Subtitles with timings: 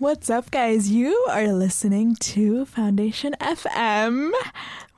[0.00, 0.90] What's up, guys?
[0.90, 4.30] You are listening to Foundation FM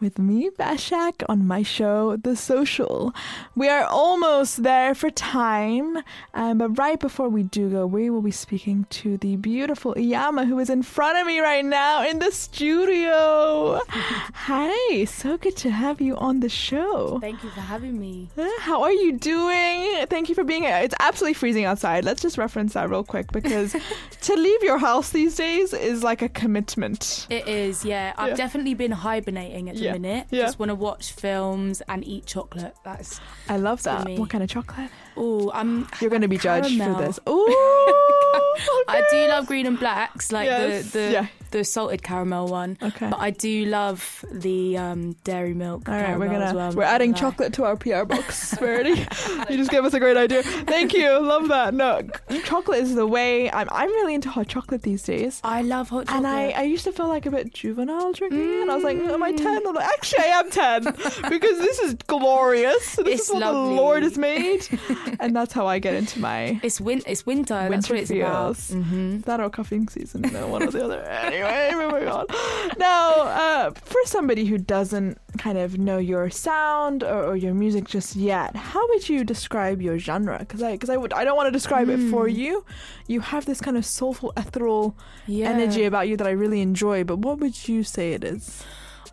[0.02, 3.14] with me, Bashak, on my show, The Social.
[3.54, 5.98] We are almost there for time,
[6.34, 10.46] um, but right before we do go, we will be speaking to the beautiful Iyama,
[10.46, 13.80] who is in front of me right now in the studio.
[13.88, 17.18] Hi, so good to have you on the show.
[17.20, 18.28] Thank you for having me.
[18.36, 20.04] Uh, How are you doing?
[20.08, 20.78] Thank you for being here.
[20.82, 22.04] It's absolutely freezing outside.
[22.04, 23.76] Let's just reference that real quick because
[24.22, 27.28] to leave your house these days is like a commitment.
[27.30, 28.12] It is, yeah.
[28.18, 28.34] I've Yeah.
[28.36, 29.91] definitely been hibernating at the Yeah.
[29.92, 30.26] Minute.
[30.30, 30.42] Yeah.
[30.42, 32.74] Just want to watch films and eat chocolate.
[32.84, 34.04] That's I love that.
[34.04, 34.18] me.
[34.18, 34.90] What kind of chocolate?
[35.16, 35.88] Oh, I'm.
[36.00, 37.18] You're going to be judged for this.
[37.28, 37.46] Ooh.
[38.88, 40.90] I do love green and blacks, like Yes.
[40.92, 41.26] the the, Yeah.
[41.50, 42.76] the salted caramel one.
[42.82, 43.08] Okay.
[43.10, 45.88] But I do love the um, dairy milk.
[45.88, 48.54] All right, we're caramel gonna as well, we're adding gonna chocolate to our PR box.
[48.58, 49.06] Verity.
[49.50, 50.42] you just gave us a great idea.
[50.42, 51.18] Thank you.
[51.20, 51.74] Love that.
[51.74, 52.02] No,
[52.44, 53.50] chocolate is the way.
[53.50, 55.40] I'm I'm really into hot chocolate these days.
[55.44, 56.16] I love hot chocolate.
[56.24, 58.62] And I, I used to feel like a bit juvenile drinking it.
[58.62, 59.66] And I was like, am I 10?
[59.66, 60.84] I'm like, actually, I am 10
[61.30, 62.96] because this is glorious.
[62.96, 63.74] This It's is what lovely.
[63.74, 64.66] the Lord has made.
[65.20, 67.02] and that's how I get into my it's win.
[67.06, 67.54] It's winter.
[67.54, 68.70] That's winter what it's feels.
[68.70, 68.84] about.
[68.84, 70.22] hmm that our cuffing season?
[70.32, 71.02] No, one or the other.
[71.22, 72.26] Anyway, moving on.
[72.78, 77.84] Now, uh, for somebody who doesn't kind of know your sound or, or your music
[77.86, 80.38] just yet, how would you describe your genre?
[80.38, 82.34] Because I, because I would, I don't want to describe it for Hmm.
[82.36, 82.64] you.
[83.06, 85.48] You have this kind of soulful, ethereal Yeah.
[85.50, 87.04] energy about you that I really enjoy.
[87.04, 88.62] But what would you say it is?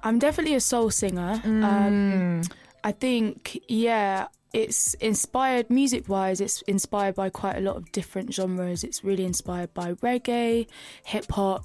[0.03, 1.41] I'm definitely a soul singer.
[1.43, 1.63] Mm.
[1.63, 2.41] Um,
[2.83, 8.33] I think, yeah, it's inspired music wise, it's inspired by quite a lot of different
[8.33, 8.83] genres.
[8.83, 10.67] It's really inspired by reggae,
[11.03, 11.64] hip hop,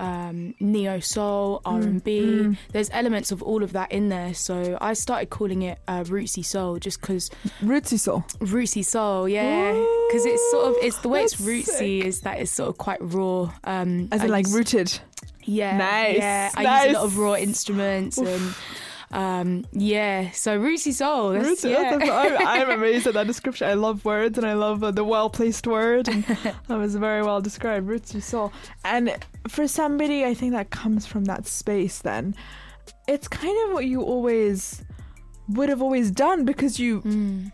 [0.00, 2.20] um, neo soul, R and B.
[2.20, 2.56] mm.
[2.72, 4.34] There's elements of all of that in there.
[4.34, 7.30] So I started calling it uh, rootsy soul just because
[7.62, 8.24] Rootsy soul.
[8.40, 9.72] rootsy soul, yeah,
[10.08, 12.76] because it's sort of it's the way it's That's rootsy is that it's sort of
[12.78, 13.52] quite raw.
[13.64, 14.98] Um, As I in, like, use- rooted.
[15.44, 16.84] yeah, Nice, Yeah, I nice.
[16.88, 18.54] use a lot of raw instruments and
[19.12, 20.30] um, yeah.
[20.32, 21.30] So Rootsy Soul.
[21.32, 21.70] That's, Rootsy.
[21.70, 21.96] yeah.
[21.96, 23.68] That's- I'm, I'm amazed at that description.
[23.68, 26.08] I love words and I love uh, the well placed word.
[26.08, 26.24] And
[26.68, 27.88] that was very well described.
[27.88, 28.52] Rootsy soul.
[28.84, 29.16] And
[29.48, 32.34] for somebody, I think that comes from that space, then
[33.08, 34.82] it's kind of what you always
[35.48, 37.52] would have always done because you Mm.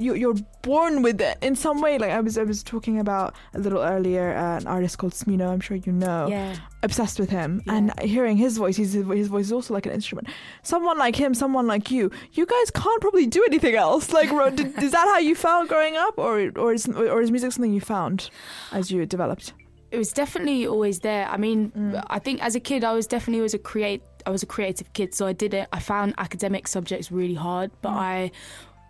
[0.00, 1.98] You, you're born with it in some way.
[1.98, 5.48] Like I was, I was talking about a little earlier, uh, an artist called Smino.
[5.48, 6.26] I'm sure you know.
[6.28, 6.56] Yeah.
[6.82, 7.74] Obsessed with him, Yeah.
[7.74, 10.28] and hearing his voice, his his voice is also like an instrument.
[10.62, 14.10] Someone like him, someone like you, you guys can't probably do anything else.
[14.18, 17.52] Like, did, is that how you felt growing up, or or is or is music
[17.52, 18.30] something you found
[18.72, 19.52] as you developed?
[19.90, 21.26] It was definitely always there.
[21.28, 22.02] I mean, Mm.
[22.08, 24.02] I think as a kid, I was definitely always a create.
[24.24, 25.66] I was a creative kid, so I did it.
[25.72, 27.96] I found academic subjects really hard, but Mm.
[28.14, 28.30] I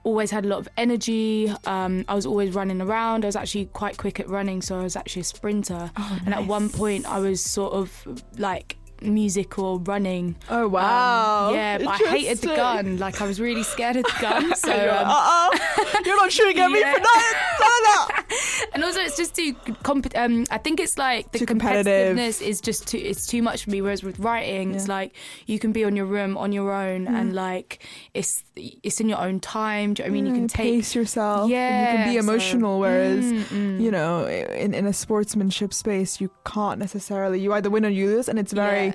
[0.04, 1.52] always had a lot of energy.
[1.66, 3.24] Um, I was always running around.
[3.24, 5.90] I was actually quite quick at running, so I was actually a sprinter.
[5.96, 7.90] Oh, And at one point, I was sort of
[8.38, 10.36] like music or running.
[10.50, 11.50] Oh Um, wow!
[11.54, 12.98] yeah, but I hated the gun.
[12.98, 14.54] Like I was really scared of the gun.
[14.56, 16.92] So uh um, oh, you're not shooting at me Yeah.
[16.94, 18.26] for that.
[18.74, 22.14] And also it's just too comp- um I think it's like the Too competitive.
[22.16, 25.14] competitiveness is just too it's too much for me whereas with writing it's like
[25.46, 27.82] you can be on your room on your own and like
[28.12, 28.44] it's
[28.82, 30.72] it's in your own time do you know what I mean you can Yeah, take
[30.74, 31.50] pace yourself.
[31.50, 32.78] and you can be so- emotional.
[32.80, 33.80] Whereas Mm, mm.
[33.80, 37.40] you know, in in a sportsmanship space, you can't necessarily.
[37.40, 38.94] You either win or you lose, and it's very, Yeah.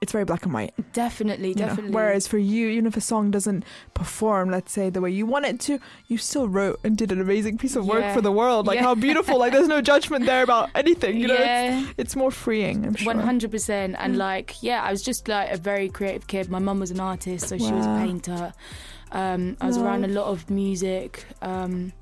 [0.00, 0.72] It's very black and white.
[0.92, 1.66] definitely you know.
[1.66, 3.64] definitely Whereas for you, even if a song doesn't
[3.94, 7.20] perform, let's say the way you want it to, you still wrote and did an
[7.20, 8.66] amazing piece of work for the world.
[8.66, 8.84] Like Yeah.
[8.84, 9.38] how beautiful!
[9.38, 11.16] Like there's no judgment there about anything.
[11.18, 12.86] You know, it's, yeah it's more freeing.
[12.86, 13.12] I'm sure.
[13.14, 14.18] One hundred percent, and Mm.
[14.18, 16.48] like, yeah, I was just like a very creative kid.
[16.48, 18.52] My mum was an artist, so she was a painter.
[19.10, 21.92] Um, I was around a lot of music, um,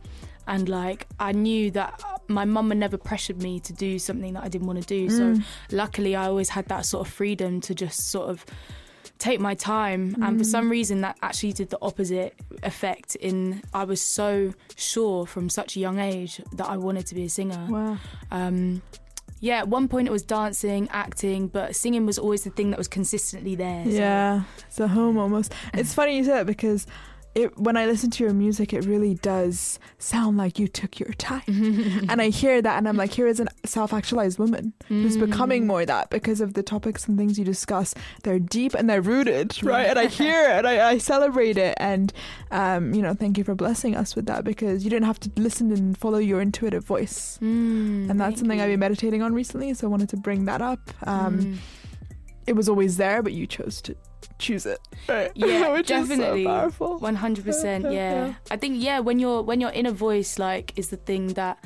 [0.47, 4.43] and like, I knew that my mum had never pressured me to do something that
[4.45, 5.09] I didn't want to do.
[5.11, 5.45] So, Mm.
[5.73, 8.45] luckily, I always had that sort of freedom to just sort of
[9.19, 10.15] take my time.
[10.23, 10.51] And for Mm.
[10.51, 13.15] some reason, that actually did the opposite effect.
[13.17, 17.25] In I was so sure from such a young age that I wanted to be
[17.25, 17.67] a singer.
[17.71, 17.99] Wow.
[18.31, 18.83] Um,
[19.41, 22.79] yeah, at one point it was dancing, acting, but singing was always the thing that
[22.79, 23.85] was consistently there.
[23.85, 25.53] so- Yeah, it's a home almost.
[25.75, 26.87] It's funny you say that because
[27.37, 31.13] it when I listen to your music, it really does sound like you took your
[31.19, 31.43] time.
[32.11, 35.27] and I hear that, and I'm like, here is a self-actualized woman who's Mm.
[35.31, 37.95] becoming more that because of the topics and things you discuss.
[38.23, 39.87] They're deep and they're rooted, right?
[39.87, 42.13] And I hear it, and I, I celebrate it, and
[42.51, 45.31] um, you know, thank you for blessing us with that because you didn't have to
[45.37, 47.39] listen and follow your intuitive voice.
[47.43, 50.63] Mm, And that's something I've been meditating on recently, so I wanted to bring that
[50.63, 50.81] up.
[51.07, 51.57] Um, Mm.
[52.47, 53.97] It was always there, but you chose to
[54.39, 54.81] choose it.
[55.09, 55.31] Right.
[55.37, 56.45] Yeah, Which definitely.
[56.45, 56.99] so powerful.
[56.99, 57.91] One hundred percent, Yeah.
[58.27, 58.35] yeah.
[58.51, 61.59] I think yeah, when you're when your inner voice like is the thing that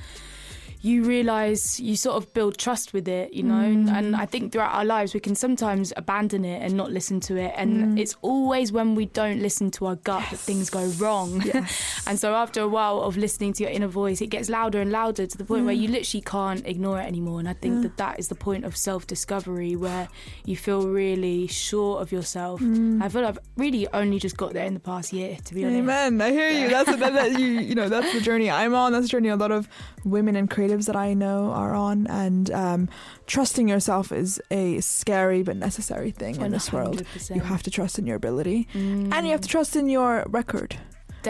[0.82, 3.55] you realize you sort of build trust with it, you know.
[3.55, 3.91] Mm.
[3.91, 7.37] And I think throughout our lives we can sometimes abandon it and not listen to
[7.37, 7.99] it, and Mm.
[8.00, 11.43] it's always when we don't listen to our gut that things go wrong.
[11.44, 12.03] Yes.
[12.06, 14.91] And so after a while of listening to your inner voice, it gets louder and
[14.91, 17.38] louder to the point where you literally can't ignore it anymore.
[17.41, 17.82] And I think Yeah.
[17.82, 20.09] that that is the point of self-discovery, where
[20.44, 22.61] you feel really sure of yourself.
[22.61, 23.03] Mm.
[23.03, 25.79] I feel I've really only just got there in the past year, to be honest.
[25.79, 26.21] Amen.
[26.21, 26.69] I hear you.
[26.69, 28.93] That's that, that you you know that's the journey I'm on.
[28.93, 29.69] That's the journey a lot of
[30.05, 32.06] women and creatives that I know are on.
[32.06, 32.88] And um,
[33.26, 37.05] trusting yourself is a scary but necessary thing in this world.
[37.32, 40.25] You have to trust in your ability, Mm, and you have to trust in your
[40.28, 40.76] record.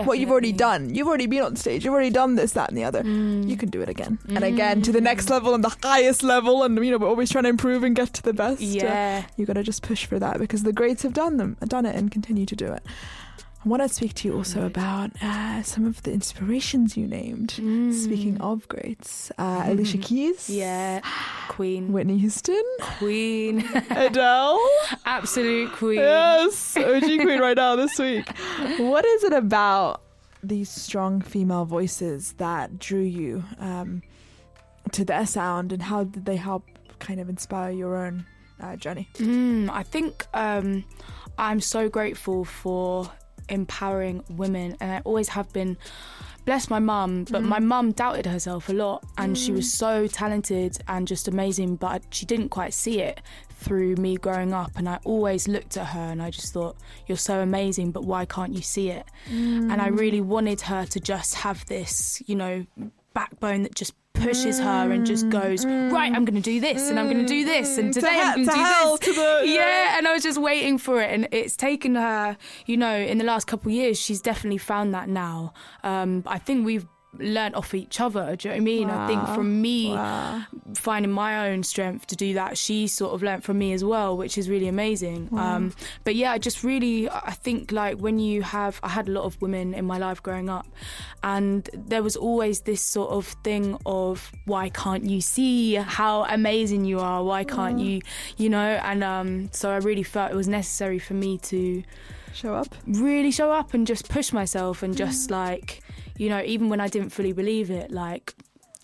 [0.04, 0.94] What you've already done.
[0.94, 1.84] You've already been on stage.
[1.84, 3.02] You've already done this, that, and the other.
[3.02, 3.48] Mm.
[3.48, 6.62] You can do it again and again to the next level and the highest level.
[6.62, 8.62] And you know we're always trying to improve and get to the best.
[8.62, 9.24] Uh, Yeah.
[9.36, 11.96] you got to just push for that because the greats have done them, done it,
[11.96, 12.84] and continue to do it.
[13.62, 17.50] I want to speak to you also about uh, some of the inspirations you named.
[17.50, 18.40] Speaking Mm.
[18.40, 21.00] of greats, uh, Alicia Keys, Yeah.
[21.48, 21.92] Queen.
[21.92, 22.62] Whitney Houston,
[22.98, 23.60] Queen.
[23.90, 24.58] Adele,
[25.04, 25.98] Absolute queen.
[25.98, 28.26] yes, OG Queen right now this week.
[28.78, 30.00] What is it about
[30.42, 34.00] these strong female voices that drew you um,
[34.92, 36.64] to their sound, and how did they help
[36.98, 38.24] kind of inspire your own
[38.58, 39.06] uh, journey?
[39.18, 40.82] Mm, I think um,
[41.36, 43.10] I'm so grateful for
[43.50, 45.76] empowering women, and I always have been.
[46.46, 47.48] Bless my mum, but mm.
[47.48, 49.76] my mum doubted herself a lot, and she was mm.
[49.76, 53.20] so talented and just amazing, but she didn't quite see it
[53.50, 54.72] through me growing up.
[54.74, 56.76] And I always looked at her and I just thought,
[57.06, 59.06] You're so amazing, but why can't you see it?
[59.28, 59.98] And I mm.
[59.98, 62.64] really wanted her to just have this, you know,
[63.12, 66.98] backbone that just pushes her and just goes, Right, I'm going to do this, and
[66.98, 68.96] I'm going to do this, and To today he- I'm going to to do hell,
[68.96, 69.06] this.
[69.08, 72.36] to the- yeah, and I was just waiting for it, and it's taken her,
[72.66, 75.52] you know, in the last couple of years, she's definitely found that now.
[75.82, 76.86] Um, I think we've
[77.18, 78.36] learnt off each other.
[78.36, 78.90] Do you know what I mean?
[78.90, 80.42] I think from me Wow.
[80.74, 84.16] finding my own strength to do that, she sort of learnt from me as well,
[84.16, 85.28] which is really amazing.
[85.36, 85.72] Um,
[86.04, 89.24] but yeah, I just really, I think like when you have, I had a lot
[89.24, 90.66] of women in my life growing up,
[91.24, 96.84] and there was always this sort of thing of why can't you see how amazing
[96.84, 97.22] you are?
[97.24, 98.00] Why can't you,
[98.36, 98.78] you know?
[98.84, 101.82] And um, so I really felt it was necessary for me to
[102.32, 102.72] Show up.
[102.86, 105.80] really show up and just push myself and just like
[106.22, 108.26] you know even when I didn't fully believe it like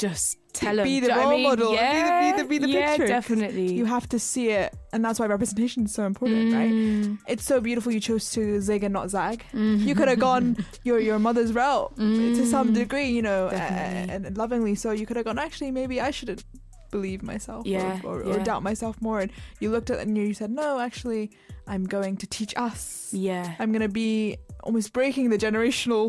[0.05, 1.43] just tell them be the what I role mean?
[1.49, 1.71] model.
[1.71, 4.69] Be the- yeah be the- be the yeah picture, definitely You have to see it,
[4.93, 6.71] and that's why representation is so important, right?
[6.73, 7.19] Mm.
[7.33, 9.39] It's so beautiful you chose to zig and not zag.
[9.55, 9.81] Mhm.
[9.89, 10.47] You could have gone
[10.89, 11.91] your your mother's route
[12.39, 12.75] to some Mm.
[12.83, 14.15] degree, you know, Definitely.
[14.29, 14.75] and lovingly.
[14.83, 15.39] So you could have gone.
[15.49, 16.43] Actually, maybe I shouldn't
[16.97, 18.45] believe myself, or- Yeah, or, or, yeah.
[18.51, 19.19] doubt myself more.
[19.25, 19.31] And
[19.61, 21.25] you looked at it and you said, no, actually,
[21.73, 22.83] I'm going to teach us.
[23.29, 24.37] yeah I'm going to be
[24.67, 26.07] almost breaking the generational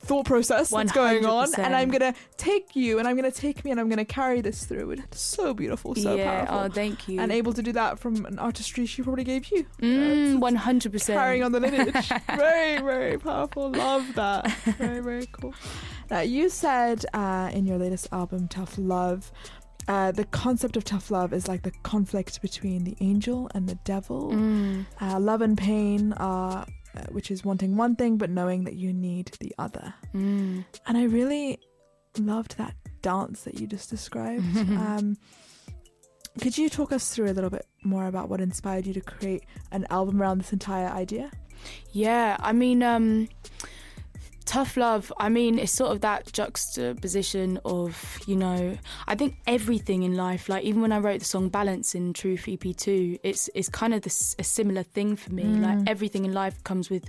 [0.00, 3.70] thought process that's going on, and I'm to take you, and I'm to take me,
[3.70, 4.92] and I'm to carry this through.
[4.92, 6.58] It's so beautiful, so yeah powerful.
[6.58, 9.66] oh thank you and able to do that from an artistry she probably gave you.
[9.80, 12.08] mm, 100% Carrying on the lineage.
[12.36, 13.70] very, very powerful.
[13.70, 14.50] Love that.
[14.78, 15.54] Very, very cool.
[16.10, 19.30] Now, you said uh, in your latest album, Tough Love,
[19.88, 23.74] uh, the concept of tough love is like the conflict between the angel and the
[23.84, 24.30] devil.
[24.32, 24.84] Mm.
[25.00, 26.66] Uh, love and pain are,
[27.10, 29.94] which is wanting one thing but knowing that you need the other.
[30.14, 30.64] Mm.
[30.86, 31.58] And I really
[32.18, 34.44] loved that dance that you just described.
[34.56, 35.16] um,
[36.40, 39.44] could you talk us through a little bit more about what inspired you to create
[39.72, 41.30] an album around this entire idea?
[41.92, 43.28] Yeah, I mean, um,
[44.48, 45.12] tough love.
[45.18, 50.48] I mean, it's sort of that juxtaposition of, you know, I think everything in life,
[50.48, 54.00] like even when I wrote the song Balance in Truth EP2, it's it's kind of
[54.02, 55.44] this, a similar thing for me.
[55.44, 57.04] Like everything in life comes with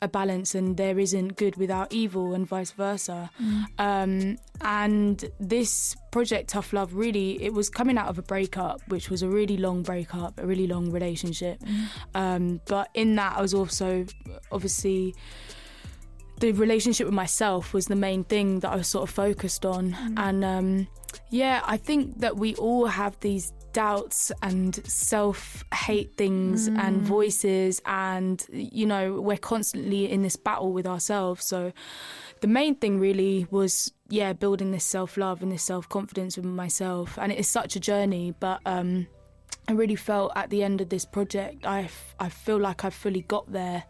[0.00, 3.30] a balance, and there isn't good without evil, and vice versa.
[3.78, 9.10] Um, and this project, Tough Love, really, it was coming out of a breakup, which
[9.10, 11.62] was a really long breakup, a really long relationship.
[12.14, 14.06] Um, but in that, I was also
[14.50, 15.14] obviously
[16.40, 19.96] the relationship with myself was the main thing that I was sort of focused on.
[20.16, 20.88] And um,
[21.30, 27.80] yeah, I think that we all have these doubts and self hate things and voices,
[27.86, 31.44] and you know, we're constantly in this battle with ourselves.
[31.44, 31.72] So
[32.40, 37.32] the main thing really was yeah building this self-love and this self-confidence with myself and
[37.32, 39.06] it is such a journey but um
[39.68, 42.94] i really felt at the end of this project i, f- I feel like i've
[42.94, 43.84] fully got there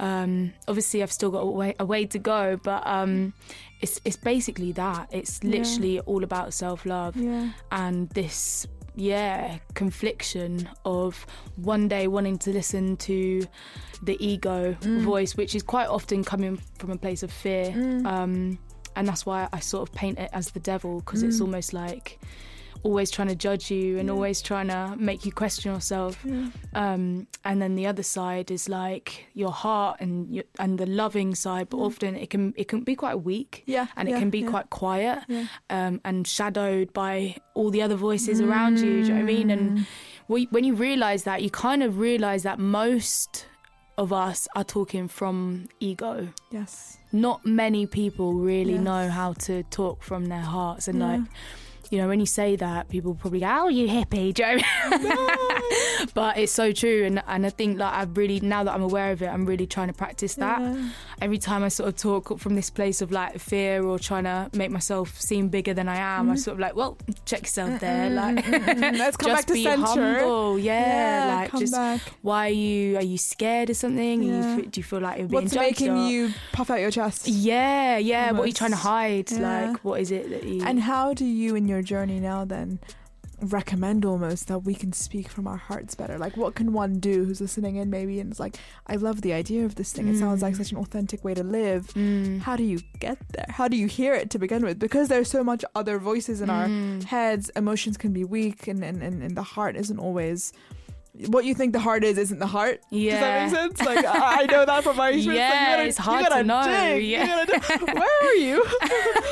[0.00, 3.32] um obviously i've still got a way, a way to go but um
[3.80, 5.50] it's it's basically that it's Yeah.
[5.58, 7.50] literally all about self-love Yeah.
[7.70, 13.46] and this yeah confliction of one day wanting to listen to
[14.02, 15.02] the ego Mm.
[15.02, 17.70] voice which is quite often coming from a place of fear
[18.04, 18.58] um
[18.96, 21.42] and that's why I sort of paint it as the devil because it's Mm.
[21.42, 22.20] almost like
[22.84, 24.14] always trying to judge you and Yeah.
[24.14, 26.12] always trying to make you question yourself.
[26.24, 26.48] Yeah.
[26.74, 31.34] Um, and then the other side is like your heart and your, and the loving
[31.34, 31.86] side, but Mm.
[31.86, 33.86] often it can it can be quite weak Yeah.
[33.96, 35.18] and it yeah, can be quite quiet
[35.70, 39.02] um, and shadowed by all the other voices around you.
[39.02, 39.50] Do you know what I mean?
[39.50, 39.86] And Mm.
[40.26, 43.46] when when you realize that, you kind of realize that most
[43.96, 46.28] of us are talking from ego.
[46.50, 46.98] yes.
[47.12, 48.82] Not many people really Yes.
[48.90, 51.20] know how to talk from their hearts, and like.
[51.90, 55.14] You know, when you say that, people probably go, "Oh, you hippie," Joe." you know
[55.16, 56.08] what I mean?
[56.14, 59.12] but it's so true, and and I think like I've really now that I'm aware
[59.12, 60.88] of it, I'm really trying to practice that Yeah.
[61.24, 64.50] Every time I sort of talk from this place of like fear or trying to
[64.52, 66.38] make myself seem bigger than I am, I Mhm.
[66.38, 68.10] sort of like, well, check yourself there.
[68.10, 68.98] Mm, Like, mm, mm, mm.
[69.02, 69.86] Let's come back to be center.
[69.86, 70.58] humble.
[70.58, 72.00] Yeah, like come just back.
[72.22, 72.96] why are you?
[72.98, 74.22] Are you scared of something?
[74.22, 74.56] Yeah.
[74.56, 75.66] you, do you feel like you're being What's judged?
[75.80, 77.26] making or- you puff out your chest?
[77.26, 78.30] Yeah, yeah.
[78.32, 79.30] What are you trying to hide?
[79.32, 79.38] Yeah.
[79.70, 80.62] Like, what is it that you?
[80.64, 82.78] And how do you, in your journey now, then
[83.44, 86.18] recommend almost that we can speak from our hearts better?
[86.18, 89.32] Like, what can one do who's listening in maybe and it's like, I love the
[89.32, 90.08] idea of this thing.
[90.08, 90.58] It sounds like Mm.
[90.58, 91.86] such an authentic way to live.
[91.94, 92.40] Mm.
[92.40, 93.46] How do you get there?
[93.50, 94.78] How do you hear it to begin with?
[94.78, 97.02] Because there's so much other voices in our Mm.
[97.04, 100.52] heads, emotions can be weak, and, and, and, and the heart isn't always.
[101.28, 102.80] What you think the heart is isn't the heart.
[102.90, 103.12] Yeah.
[103.12, 103.86] Does that make sense?
[103.88, 105.26] Like I know that from my experience.
[105.44, 107.04] Yeah, like, gotta, it's hard to know, Dig.
[107.06, 107.26] yeah.
[107.46, 107.84] Gotta.
[107.94, 108.64] Where are you?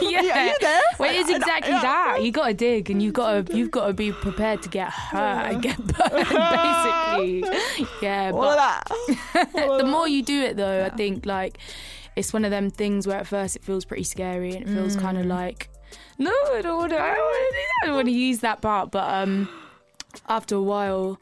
[0.03, 0.21] yeah.
[0.21, 0.81] Are you- Are you there?
[1.01, 1.83] Well, it is I- I- exactly yeah.
[1.83, 2.19] that.
[2.23, 4.91] You got to dig, and you got to you've got to be prepared to get
[4.91, 7.45] hurt and get burned, basically.
[8.01, 9.79] Yeah, All but that.
[9.79, 10.87] The more you do it, though, Yeah.
[10.87, 11.59] I think like
[12.15, 14.95] it's one of them things where at first it feels pretty scary and it feels
[14.97, 15.31] kind of Mm.
[15.31, 15.69] like,
[16.19, 17.81] no, I don't want to, I don't want to do that.
[17.83, 18.91] I don't want to use that part.
[18.93, 19.49] But um,
[20.29, 21.19] after a while,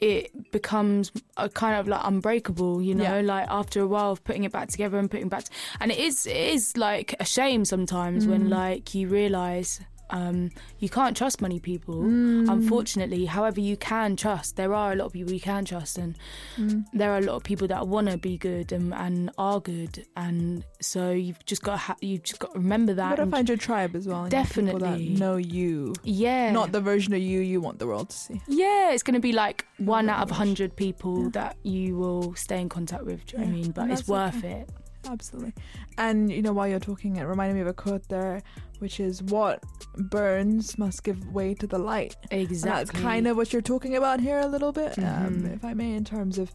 [0.00, 3.04] it becomes a kind of like unbreakable, you know.
[3.16, 3.20] Yeah.
[3.20, 5.44] Like after a while of putting it back together and putting back,
[5.80, 8.50] and it is it is like a shame sometimes when Mm.
[8.50, 9.80] like you realize.
[10.12, 12.48] Um, you can't trust many people, Mm.
[12.50, 13.24] unfortunately.
[13.26, 14.56] However, you can trust.
[14.56, 16.16] There are a lot of people you can trust, and
[16.58, 16.84] Mm.
[16.92, 20.04] there are a lot of people that want to be good and, and are good,
[20.16, 23.16] and so you've just got to ha- you've just got to remember You that.
[23.18, 24.24] gotta find your tribe as well.
[24.24, 25.10] that Definitely.
[25.10, 28.40] know you, yeah, not the version of you you want the world to see.
[28.48, 28.92] yeah.
[28.92, 31.28] It's going to be like one out of a hundred people Yeah.
[31.32, 33.24] that you will stay in contact with.
[33.26, 33.70] Do you know what I mean?
[33.72, 34.52] But it's worth okay.
[34.62, 34.70] it.
[35.08, 35.54] Absolutely.
[35.96, 38.42] And you know, while you're talking, it reminded me of a quote there,
[38.80, 39.62] which is "What
[39.96, 42.70] burns must give way to the light." And Exactly.
[42.70, 45.54] that's kind of what you're talking about here a little bit, um, Mhm.
[45.56, 46.52] if I may, in terms of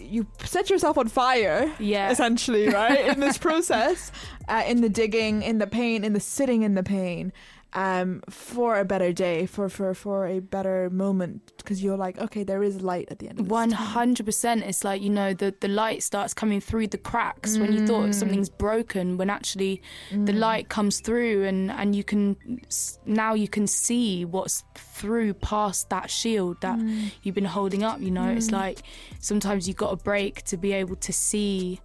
[0.00, 1.72] you set yourself on fire.
[1.80, 2.10] yeah.
[2.10, 3.06] essentially, right?
[3.08, 4.12] in this process,
[4.48, 7.32] uh, in the digging, in the pain, in the sitting in the pain,
[7.74, 12.42] um, for a better day, for for for a better moment, because you're like, okay,
[12.42, 13.38] there is light at the end.
[13.40, 14.62] of this hundred percent.
[14.64, 17.86] It's like you know the the light starts coming through the cracks when you Mm.
[17.86, 19.18] thought something's broken.
[19.18, 20.38] When actually the Mm.
[20.38, 22.36] light comes through and and you can
[23.04, 27.12] now you can see what's through past that shield that Mm.
[27.22, 28.52] you've been holding up you know it's Mm.
[28.62, 28.78] like
[29.20, 31.80] sometimes you've got a break to be able to see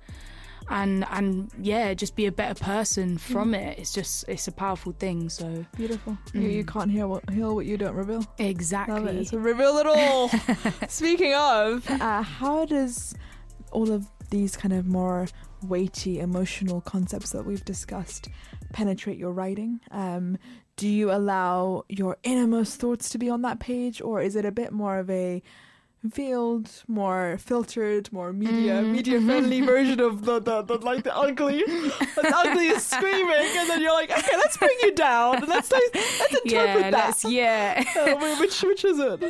[0.70, 4.91] and and yeah just be a better person from it it's just it's a powerful
[4.93, 6.17] thing so Beautiful.
[6.34, 6.67] You, you Mm.
[6.67, 8.17] can't hear what heal what you don't reveal.
[8.20, 8.46] Love it.
[8.50, 10.29] exactly So reveal it all.
[10.88, 13.13] Speaking of, uh, how does
[13.72, 15.27] all of these kind of more
[15.63, 18.29] weighty emotional concepts that we've discussed
[18.72, 19.79] penetrate your writing?
[19.91, 20.38] Um,
[20.75, 24.51] do you allow your innermost thoughts to be on that page, or is it a
[24.51, 25.41] bit more of a
[26.04, 28.92] veiled, more filtered, more media Mm.
[28.92, 33.70] media friendly version of the, the, the like the ugly, the ugly is screaming, and
[33.70, 36.92] then you're like, okay, let's bring you down, and let's like, let's interpret yeah that.
[36.92, 39.24] that's yeah Uh, which which is it?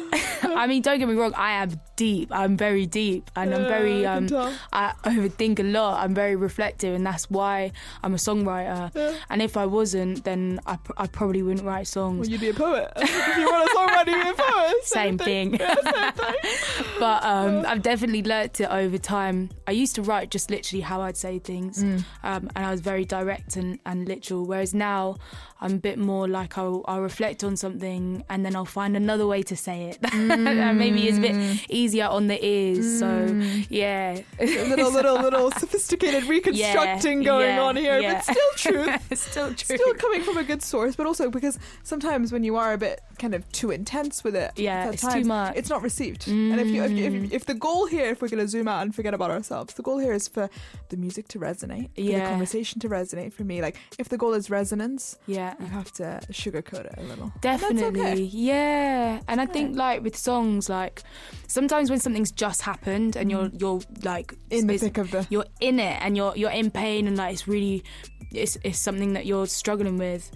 [0.43, 4.01] i mean don't get me wrong i am deep i'm very deep and i'm very
[4.01, 4.53] Yeah, I can um tell.
[4.73, 6.03] I overthink a lot.
[6.03, 7.71] I'm very reflective, and that's why
[8.03, 8.89] I'm a songwriter.
[8.95, 9.13] Yeah.
[9.29, 12.19] And if I wasn't, then I, pr- I probably wouldn't write songs.
[12.21, 12.91] Well, you'd be a poet.
[12.97, 14.75] if you want a songwriter, you'd be a poet.
[14.85, 15.53] Same thing.
[15.53, 16.41] Yeah, same thing.
[16.99, 19.49] but um, I've definitely learnt it over time.
[19.67, 22.03] I used to write just literally how I'd say things, Mm.
[22.23, 24.45] um, and I was very direct and, and literal.
[24.45, 25.15] Whereas now,
[25.61, 29.25] I'm a bit more like I'll, I'll reflect on something and then I'll find another
[29.25, 29.97] way to say it.
[30.13, 32.99] and maybe it's a bit easier on the ears.
[32.99, 33.65] So Mm.
[33.69, 38.13] yeah, a little, little, little sophisticated reconstructing Yeah, going yeah, on here, yeah.
[38.15, 39.17] but still truth.
[39.17, 39.77] still true.
[39.77, 43.01] Still coming from a good source, but also because sometimes when you are a bit
[43.17, 45.55] kind of too intense with it, Yeah, it's too much.
[45.55, 46.27] It's not received.
[46.53, 47.21] And if you, if, you, if, Mm.
[47.23, 49.73] you- if the goal here, if we're going to zoom out and forget about ourselves,
[49.73, 50.49] the goal here is for
[50.89, 53.33] the music to resonate, for the conversation to resonate.
[53.33, 55.55] For me, like if the goal is resonance, yeah.
[55.59, 57.31] you have to sugarcoat it a little.
[57.33, 58.21] And Definitely, okay.
[58.21, 59.21] yeah.
[59.27, 61.03] And I think like with songs, like
[61.47, 63.59] sometimes when something's just happened and you're Mhm.
[63.61, 67.07] you're like in the thick of the you're in it and you're you're in pain
[67.07, 67.83] and like it's really
[68.31, 70.31] it's, it's something that you're struggling with.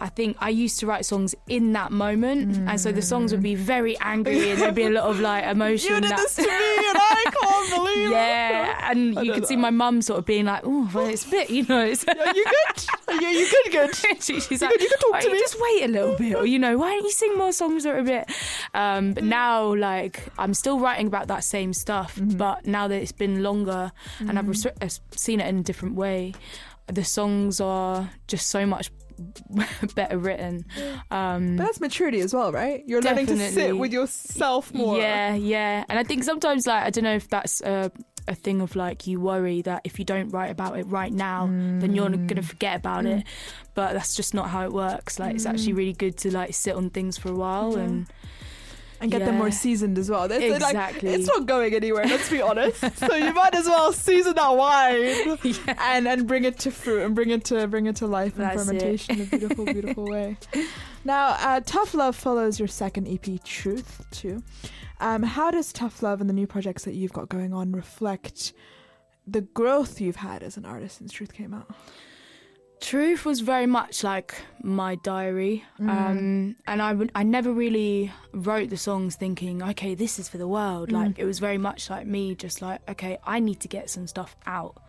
[0.00, 2.68] I think I used to write songs in that moment, mm.
[2.68, 5.44] and so the songs would be very angry and there'd be a lot of like
[5.56, 5.94] emotion.
[5.94, 6.16] You did that...
[6.18, 8.96] this to me, and I can't believe yeah, it.
[8.96, 11.50] and you could see my mum sort of being like, "Oh, well, it's a bit,
[11.50, 12.06] you know." It's...
[12.06, 12.84] Are you good?
[13.20, 13.72] Yeah, you good?
[13.72, 13.94] Good.
[14.22, 15.38] she, she's you like, "You can talk to me.
[15.38, 17.94] Just wait a little bit, or you know, why don't you sing more songs that
[17.94, 18.30] are a bit?"
[18.74, 22.36] Um, but now, like, I'm still writing about that same stuff, mm-hmm.
[22.36, 24.28] but now that it's been longer mm-hmm.
[24.28, 26.34] and I've res- uh, seen it in a different way,
[26.86, 28.90] the songs are just so much
[29.94, 30.64] better written.
[31.10, 32.82] Um, but that's maturity as well, right?
[32.86, 33.34] You're definitely.
[33.34, 34.98] learning to sit with yourself more.
[34.98, 35.84] Yeah, yeah.
[35.88, 37.90] And I think sometimes, like, I don't know if that's a,
[38.26, 41.46] a thing of like you worry that if you don't write about it right now,
[41.46, 41.80] mm.
[41.80, 43.20] then you're gonna forget about mm.
[43.20, 43.26] it.
[43.74, 45.18] But that's just not how it works.
[45.18, 45.34] Like, mm.
[45.36, 45.78] it's actually mm.
[45.78, 47.84] really good to like sit on things for a while yeah.
[47.84, 48.06] and
[49.00, 49.26] and get yeah.
[49.26, 50.30] them more seasoned as well.
[50.30, 51.10] It's exactly.
[51.10, 52.04] Like, it's not going anywhere.
[52.06, 52.80] Let's be honest.
[52.96, 55.94] so you might as well season that wine yeah.
[55.94, 58.60] and and bring it to fruit and bring it to bring it to life and
[58.60, 60.36] fermentation in a beautiful, beautiful way.
[61.04, 64.42] Now, uh, Tough Love follows your second EP, Truth, too.
[65.00, 68.52] Um, how does Tough Love and the new projects that you've got going on reflect
[69.26, 71.70] the growth you've had as an artist since Truth came out?
[72.80, 75.88] Truth was very much like my diary, mm.
[75.88, 80.48] um, and I, I never really wrote the songs thinking, okay, this is for the
[80.48, 80.90] world.
[80.90, 80.92] Mm.
[80.92, 84.06] Like it was very much like me, just like, okay, I need to get some
[84.06, 84.80] stuff out.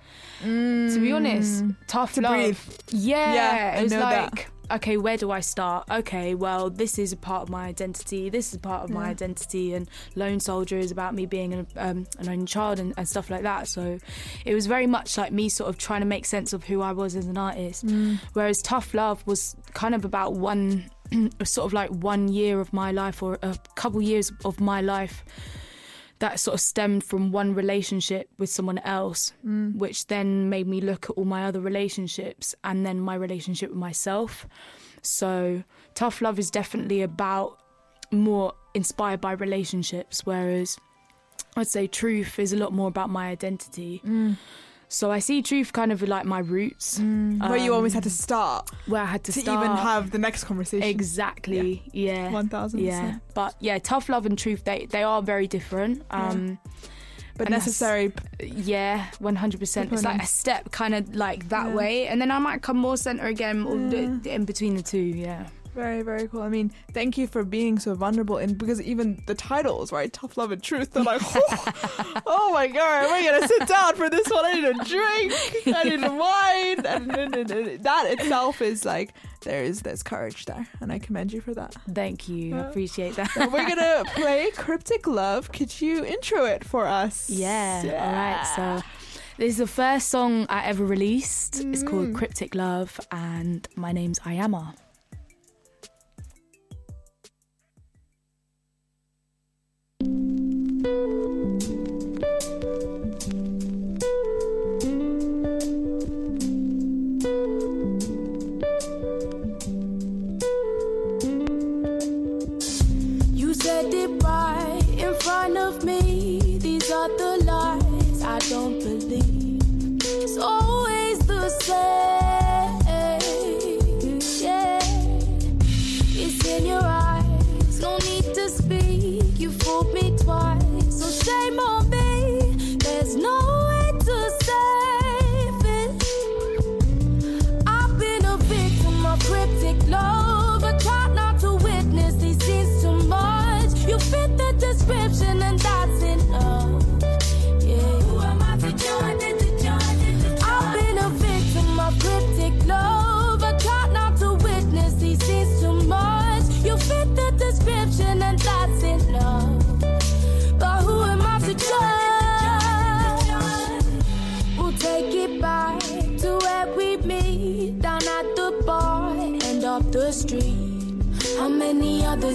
[0.43, 0.93] Mm.
[0.93, 2.33] To be honest, tough to love.
[2.33, 2.59] breathe.
[2.89, 4.35] Yeah, yeah it was like.
[4.35, 5.89] That okay, where do I start?
[5.89, 8.29] Okay, well, this is a part of my identity.
[8.29, 8.95] This is part of yeah.
[8.95, 12.93] my identity, and Lone Soldier is about me being an, um, an only child and,
[12.97, 13.67] and, stuff like that.
[13.67, 13.99] So
[14.45, 16.91] it was very much like me sort of trying to make sense of who I
[16.91, 17.85] was as an artist.
[17.85, 18.19] Mm.
[18.33, 20.89] Whereas Tough Love was kind of about one,
[21.43, 25.23] sort of like one year of my life or a couple years of my life
[26.19, 29.75] that sort of stemmed from one relationship with someone else, mm.
[29.75, 33.79] which then made me look at all my other relationships and then my relationship with
[33.79, 34.45] myself.
[35.01, 35.63] So,
[35.95, 37.59] Tough Love is definitely about
[38.11, 40.77] more inspired by relationships, whereas
[41.55, 44.01] I'd say Truth is a lot more about my identity.
[44.05, 44.35] Mm.
[44.91, 46.97] So I see truth kind of like my roots.
[46.97, 48.71] Mm, where um, you always had to start.
[48.87, 49.63] Where I had to, to start.
[49.63, 50.87] even have the next conversation.
[50.87, 51.83] Exactly.
[51.93, 52.23] Yeah.
[52.23, 52.31] yeah.
[52.31, 53.19] 1000 Yeah.
[53.35, 56.03] But yeah, tough love and truth, they, they are very different.
[56.09, 56.81] Um, yeah.
[57.37, 58.11] But necessary.
[58.41, 59.93] Yeah, 100%.
[59.93, 61.75] It's like a step kind of like that yeah.
[61.75, 62.07] way.
[62.07, 63.65] And then I might come more center again
[64.25, 64.97] in between the two.
[64.97, 65.47] Yeah.
[65.79, 66.41] Very, very cool.
[66.41, 70.11] I mean, thank you for being so vulnerable and because even the titles, right?
[70.11, 70.91] Tough love and truth.
[70.91, 74.43] They're like, oh, oh my god, we're gonna sit down for this one.
[74.43, 75.33] I need a drink.
[75.73, 76.85] I need wine.
[76.85, 79.13] And, and, and, that itself is like
[79.43, 81.75] there is there's courage there, and I commend you for that.
[81.93, 82.57] Thank you.
[82.57, 83.33] I appreciate that.
[83.37, 85.49] we're gonna play Cryptic Love.
[85.53, 87.29] Could you intro it for us?
[87.29, 87.83] Yeah.
[87.83, 88.05] yeah.
[88.05, 88.81] All right.
[88.81, 88.85] So.
[89.37, 91.63] This is the first song I ever released.
[91.63, 91.73] Mm.
[91.73, 92.15] It's called mm.
[92.15, 94.75] Cryptic Love, and my name's Iyama.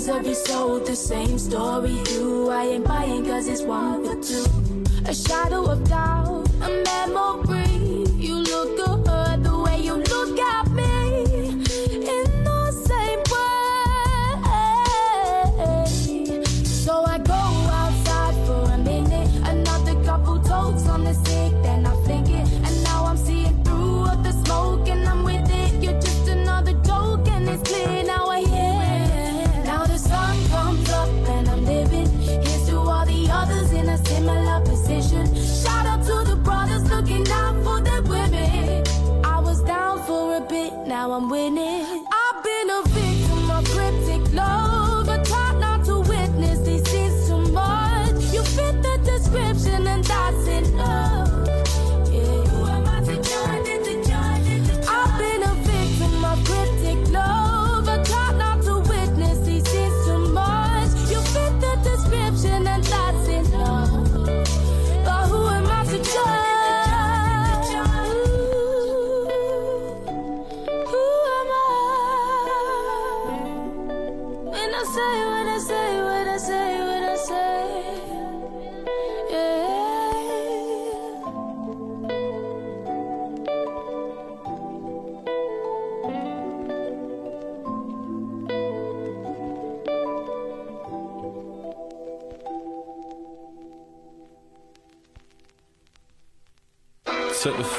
[0.07, 4.45] Have you sold the same story you I ain't buying cause it's one for two.
[5.07, 8.05] A shadow of doubt, a memory.
[8.19, 10.93] You look good the way you look at me.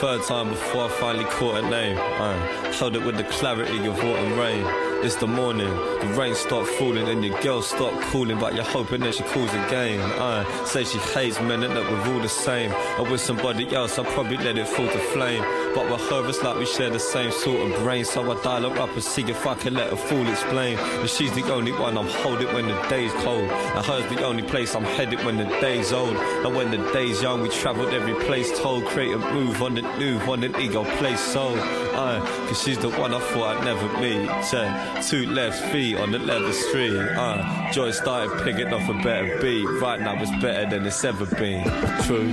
[0.05, 1.97] Third time before I finally caught a name.
[1.97, 2.37] Uh,
[2.73, 4.94] held it with the clarity of autumn rain.
[5.03, 9.01] It's the morning, the rain stopped falling and your girl stopped calling, but you're hoping
[9.01, 9.99] that she calls again.
[9.99, 12.71] Uh, say she hates men and that we're all the same.
[12.99, 15.43] Or with somebody else, I'll probably let it fall to flame.
[15.75, 18.03] But with her, it's like we share the same sort of brain.
[18.05, 20.79] So I dial her up and see if I can let her fool explain.
[20.79, 23.49] And she's the only one I'm holding when the day's cold.
[23.49, 26.15] And her's the only place I'm headed when the day's old.
[26.15, 28.85] And when the day's young, we travelled every place told.
[28.85, 31.59] Create a move on the new, on an ego place sold.
[31.95, 34.27] Cause she's the one I thought I'd never meet.
[34.49, 36.93] Check, two left feet on the leather street.
[37.71, 39.65] Joy started picking off a better beat.
[39.81, 41.63] Right now it's better than it's ever been.
[42.03, 42.31] True.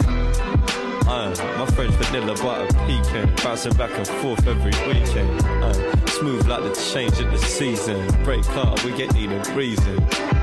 [1.05, 5.45] Uh, my French vanilla butter pecan, bouncing back and forth every weekend.
[5.63, 8.07] Uh, smooth like the change of the season.
[8.25, 9.97] Break car, we get need a reason.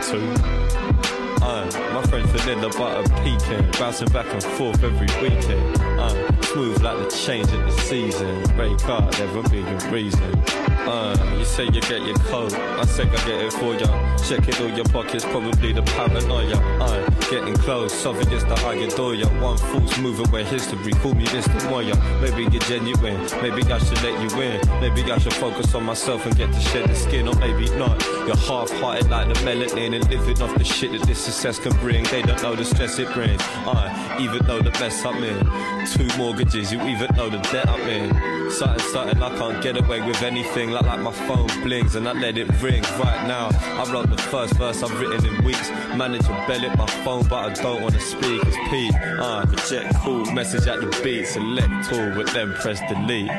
[0.04, 0.99] Two.
[1.42, 5.78] Uh, my French vanilla butter pecan, bouncing back and forth every weekend.
[6.00, 8.44] Uh, smooth like the change of the season.
[8.56, 10.44] Break car, never be a reason.
[10.90, 14.18] Uh, you say you get your coat, I say I get it for ya.
[14.28, 16.58] Checking all your pockets, probably the paranoia.
[16.82, 19.28] Uh, getting close, obvious that I adore ya.
[19.40, 21.70] One fool's moving with history, call me Mr.
[21.70, 21.96] Moya.
[22.22, 24.82] Maybe you're genuine, maybe I should let you in.
[24.82, 28.04] Maybe I should focus on myself and get to shed the skin, or maybe not.
[28.26, 32.04] You're half-hearted like the melanin and living off the shit that this success can bring.
[32.06, 33.44] They don't know the stress it brings.
[33.44, 35.86] I even know the mess I'm in.
[35.86, 38.39] Two mortgages, you even know the debt I'm in.
[38.50, 40.72] Something, something, I can't get away with anything.
[40.72, 43.50] Like, like my phone blings and I let it ring right now.
[43.54, 45.70] I wrote the first verse I've written in weeks.
[45.96, 48.42] Manage to bell it my phone, but I don't wanna speak.
[48.46, 48.94] It's Pete.
[48.96, 53.30] Uh, reject cool, message at the beat, select all, but then press delete.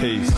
[0.00, 0.32] Peace.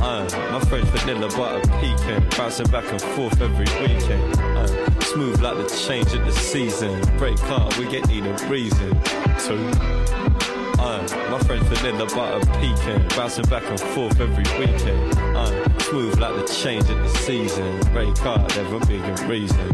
[0.00, 4.38] Uh, my French vanilla butter pecan, bouncing back and forth every weekend.
[4.40, 4.66] Uh,
[5.00, 7.00] smooth like the change of the season.
[7.16, 8.90] Break car, we get need a reason.
[9.38, 10.43] Two.
[10.78, 15.18] Uh, my French vanilla butter pecan, bouncing back and forth every weekend.
[15.18, 17.80] Uh, smooth like the change of the season.
[17.92, 19.68] Break car, never be a reason.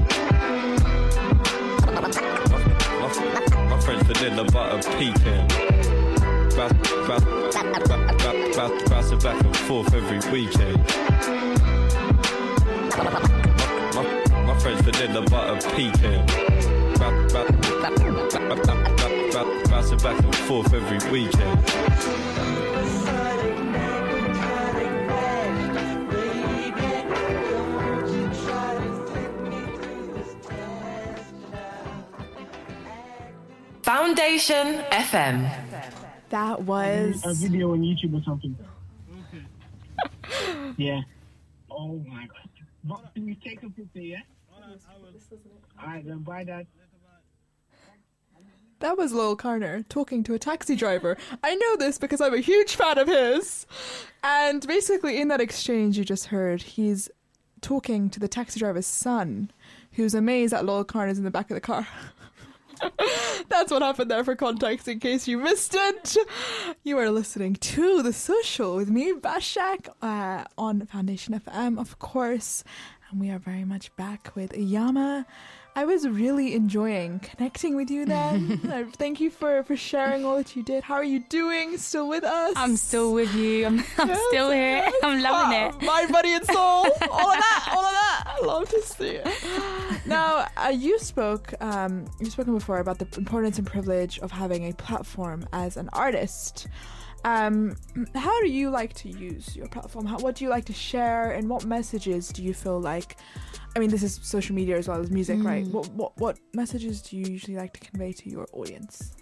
[3.69, 4.81] My, friends vanilla butter
[8.57, 10.79] bounce, bouncing back and forth every weekend.
[12.97, 13.09] My,
[13.95, 16.27] my, my French vanilla butter pecan.
[19.81, 21.71] Bouncing back and forth every weekend.
[33.83, 35.51] Foundation FM.
[36.29, 38.57] That was a video on YouTube or something.
[40.77, 41.01] yeah.
[41.71, 42.49] Oh my god.
[42.85, 44.21] But can you take a picture, yeah?
[45.83, 46.67] Alright, then buy that.
[48.81, 51.19] That was Loyle Carner talking to a taxi driver.
[51.45, 53.67] I know this because I'm a huge fan of his.
[54.25, 57.11] And basically, in that exchange you just heard, he's
[57.61, 59.51] talking to the taxi driver's son,
[59.93, 61.87] who's amazed that Loyle Carner's in the back of the car.
[63.51, 66.17] That's what happened there for context in case you missed it.
[66.83, 72.65] You are listening to The Social with me, Bashak, uh, on Foundation FM, of course.
[73.11, 75.27] And we are very much back with Yama.
[75.77, 78.61] I was really enjoying connecting with you then.
[78.71, 80.85] Uh, Thank you for, for sharing all that you did.
[80.85, 81.77] How are you doing?
[81.79, 82.53] Still with us?
[82.57, 83.67] I'm still with you.
[83.67, 84.77] I'm, I'm Yes, still here.
[84.77, 84.95] yes.
[85.03, 85.83] I'm loving Ah, it.
[85.83, 86.57] Mind, body, and soul.
[87.11, 87.69] all of that.
[87.73, 88.25] All of that.
[88.27, 89.27] I love to see it.
[90.07, 91.55] Now, uh, you spoke.
[91.61, 95.89] Um, you've spoken before about the importance and privilege of having a platform as an
[95.93, 96.69] artist.
[97.25, 97.77] Um,
[98.15, 100.07] how do you like to use your platform?
[100.07, 103.17] How, what do you like to share, and what messages do you feel like?
[103.77, 105.65] I mean, this is social media as well as music, right?
[105.65, 105.71] Mm.
[105.73, 109.13] What what what messages do you usually like to convey to your audience?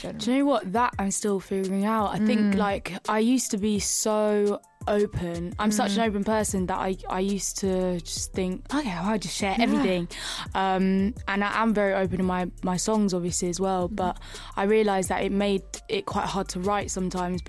[0.00, 0.18] Generally?
[0.24, 0.72] Do you know what?
[0.72, 2.08] That I'm still figuring out.
[2.14, 2.58] I think Mm.
[2.58, 5.54] like I used to be so open.
[5.58, 5.96] I'm such Mm.
[5.98, 9.54] an open person that I I used to just think, okay, well, I just share
[9.58, 9.64] Yeah.
[9.64, 10.08] everything.
[10.54, 13.86] Um, and I am very open in my my songs, obviously as well.
[13.86, 13.96] Mm-hmm.
[13.96, 14.18] But
[14.56, 17.46] I realised that it made it quite hard to write sometimes Mm.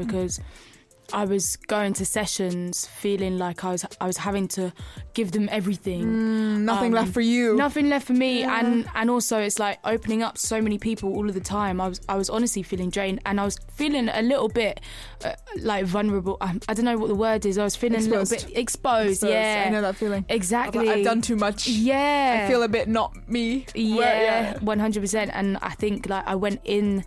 [1.14, 4.74] I was going to sessions feeling like I was I was having to
[5.14, 6.04] give them everything.
[6.04, 7.56] Mm, nothing Um, left for you.
[7.56, 8.60] Nothing left for me, Yeah.
[8.60, 11.80] and and also it's like opening up so many people all of the time.
[11.80, 14.82] I was I was honestly feeling drained, and I was feeling a little bit
[15.24, 16.38] uh, like vulnerable.
[16.42, 17.58] I, I don't know what the word is.
[17.58, 18.58] I was feeling a little bit exposed.
[18.58, 19.24] Exposed.
[19.24, 20.26] Yeah, I know that feeling.
[20.30, 20.90] exactly.
[20.90, 21.68] I've done too much.
[21.68, 23.66] Yeah, I feel a bit not me.
[23.74, 25.32] yeah, one hundred percent.
[25.34, 27.06] And I think like I went in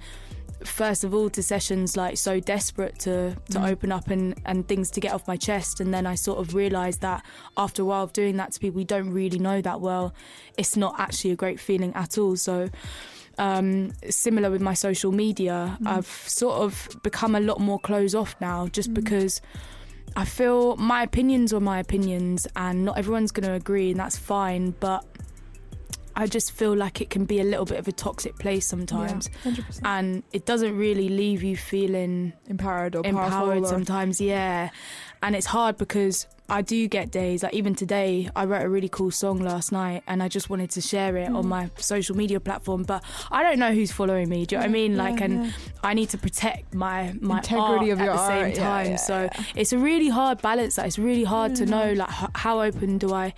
[0.65, 3.71] first of all to sessions like so desperate to to Mm.
[3.71, 6.55] open up and and things to get off my chest and then I sort of
[6.55, 7.25] realized that
[7.57, 10.13] after a while of doing that to people we don't really know that well
[10.59, 12.69] it's not actually a great feeling at all so
[13.39, 15.87] um, similar with my social media, Mm.
[15.87, 19.41] I've sort of become a lot more closed off now just because
[20.15, 24.19] I feel my opinions are my opinions and not everyone's going to agree, and that's
[24.19, 24.75] fine.
[24.81, 25.07] But
[26.21, 29.31] I just feel like it can be a little bit of a toxic place sometimes,
[29.45, 29.81] Yeah, 100%.
[29.85, 33.63] and it doesn't really leave you feeling empowered or empowered.
[33.65, 34.69] Or, sometimes yeah
[35.23, 38.89] and it's hard because i do get days like even today i wrote a really
[38.89, 41.37] cool song last night and i just wanted to share it Mm.
[41.37, 44.63] on my social media platform but i don't know who's following me do you know
[44.65, 45.53] what i mean Yeah, like and yeah.
[45.85, 48.97] i need to protect my my Integrity of your at the same art, time yeah,
[48.97, 49.45] so yeah.
[49.55, 52.99] it's a really hard balance that it's really hard to know like h- how open
[52.99, 53.33] do i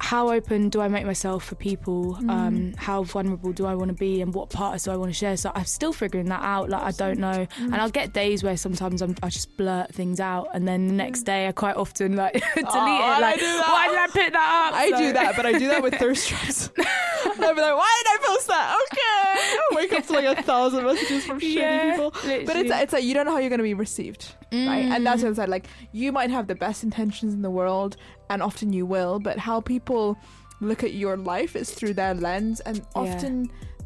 [0.00, 2.14] how open do I make myself for people?
[2.20, 2.30] Mm.
[2.30, 5.12] Um, how vulnerable do I want to be, and what parts do I want to
[5.12, 5.36] share?
[5.36, 6.70] So I'm still figuring that out.
[6.70, 7.64] Like I don't know, Mm.
[7.64, 10.94] and I'll get days where sometimes I'm, I just blurt things out, and then the
[10.94, 12.66] next day I quite often like delete Mm.
[12.68, 13.20] Oh, it.
[13.20, 14.74] Like, why did I put that up?
[14.80, 16.70] I So- do that, but I do that with thirst traps.
[16.78, 18.76] I'll be like, why did I post that?
[18.92, 19.58] Okay.
[19.70, 22.10] I'll wake up to like a thousand messages from shitty Yeah, people.
[22.46, 24.34] But it's it's like you don't know how you're gonna be received.
[24.52, 24.86] Right?
[24.90, 25.24] And that's Mm.
[25.24, 25.48] what I said.
[25.48, 27.96] Like you might have the best intentions in the world
[28.30, 30.16] and often you will, but how people
[30.60, 32.84] look at your life is through their lens and Yeah.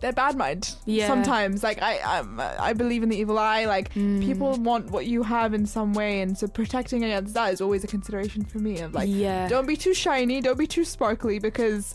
[0.03, 0.75] They're bad mind.
[0.85, 1.07] Yeah.
[1.07, 1.63] Sometimes.
[1.63, 3.65] Like I I'm, I believe in the evil eye.
[3.65, 4.23] Like Mm.
[4.23, 7.83] people want what you have in some way and so protecting against that is always
[7.85, 11.39] a consideration for me of like yeah, don't be too shiny don't be too sparkly
[11.39, 11.95] because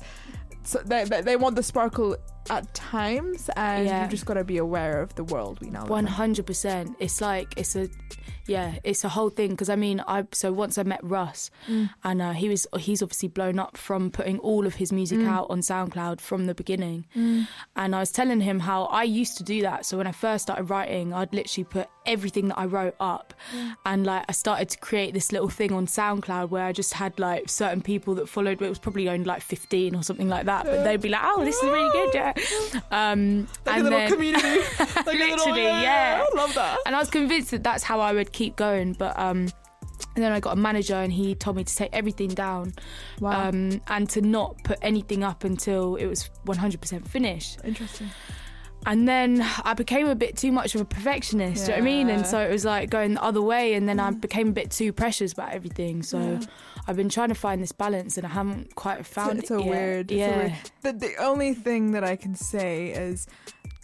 [0.64, 2.18] so they, they, they want the sparkle
[2.50, 4.04] at times and Yeah.
[4.04, 6.06] you just got to be aware of the world we now live in.
[6.08, 6.96] hundred percent.
[7.00, 7.90] It's like it's a,
[8.48, 9.50] yeah, it's a whole thing.
[9.52, 11.90] Because I mean, I so once I met Russ, Mm.
[12.04, 15.28] and uh, he was he's obviously blown up from putting all of his music Mm.
[15.28, 17.06] out on SoundCloud from the beginning.
[17.76, 19.86] And I was telling him how I used to do that.
[19.86, 23.34] So when I first started writing, I'd literally put everything that I wrote up,
[23.86, 27.20] and like I started to create this little thing on SoundCloud where I just had
[27.20, 28.62] like certain people that followed.
[28.62, 31.44] It was probably only like fifteen or something like that, but they'd be like, "Oh,
[31.44, 32.34] this is really good, yeah."
[32.92, 34.48] Um, like a and little then, community
[34.80, 36.26] like a little, Literally, yeah, yeah.
[36.32, 38.94] I love that and I was convinced that that's how I would keep going.
[38.94, 39.48] But um,
[40.16, 42.74] and then I got a manager, and he told me to take everything down,
[43.20, 47.60] wow um, and to not put anything up until it was 100% finished.
[47.64, 48.10] interesting
[48.86, 51.66] And then I became a bit too much of a perfectionist.
[51.66, 52.10] Do you know what I mean?
[52.10, 54.72] And so it was like going the other way, and then I became a bit
[54.72, 56.04] too precious about everything.
[56.04, 56.40] So Yeah.
[56.88, 59.60] I've been trying to find this balance, and I haven't quite found it's it a
[59.60, 59.70] yet.
[59.70, 60.28] weird it's yeah.
[60.28, 63.28] a weird the, the only thing that I can say is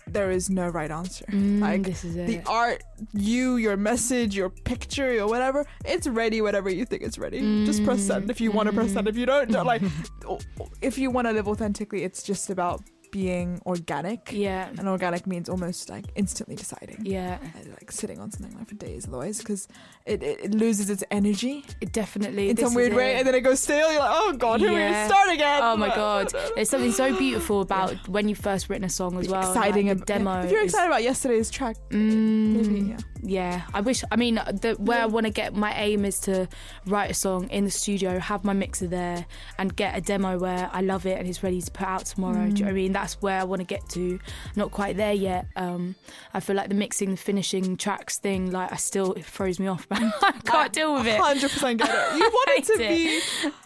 [0.07, 1.25] there is no right answer.
[1.25, 2.27] Mm, like this is it.
[2.27, 7.17] the art you your message your picture or whatever it's ready whatever you think it's
[7.17, 7.65] ready.
[7.65, 9.81] Just press send if you want to press send if you don't, don't like
[10.27, 10.39] o-
[10.81, 12.81] if you want to live authentically it's just about
[13.13, 14.31] being organic.
[14.33, 17.05] Yeah, and organic means almost like instantly deciding.
[17.05, 17.37] Yeah,
[17.69, 19.67] like sitting on something like for days otherwise because
[20.05, 22.49] it, it, loses its energy it definitely.
[22.49, 23.19] in some weird way it.
[23.19, 25.07] and then it goes stale you're like oh god here we Yeah.
[25.07, 28.89] start again Oh my god, there's something so beautiful about when you've first written a
[28.89, 29.47] song as well.
[29.47, 30.41] exciting like the demo.
[30.41, 34.03] if you're excited about yesterday's track Mm, maybe yeah yeah, I wish.
[34.11, 36.45] I mean, the where I want to get my aim is to
[36.85, 39.25] write a song in the studio, have my mixer there,
[39.57, 42.47] and get a demo where I love it and it's ready to put out tomorrow.
[42.49, 42.91] Do you know what I mean?
[42.91, 44.19] That's where I want to get to.
[44.57, 45.45] Not quite there yet.
[45.55, 45.95] Um,
[46.33, 49.67] I feel like the mixing, the finishing tracks thing, like I still it throws me
[49.67, 49.87] off.
[50.21, 51.19] I can't deal with it.
[51.19, 53.21] 100% get it you wanted to be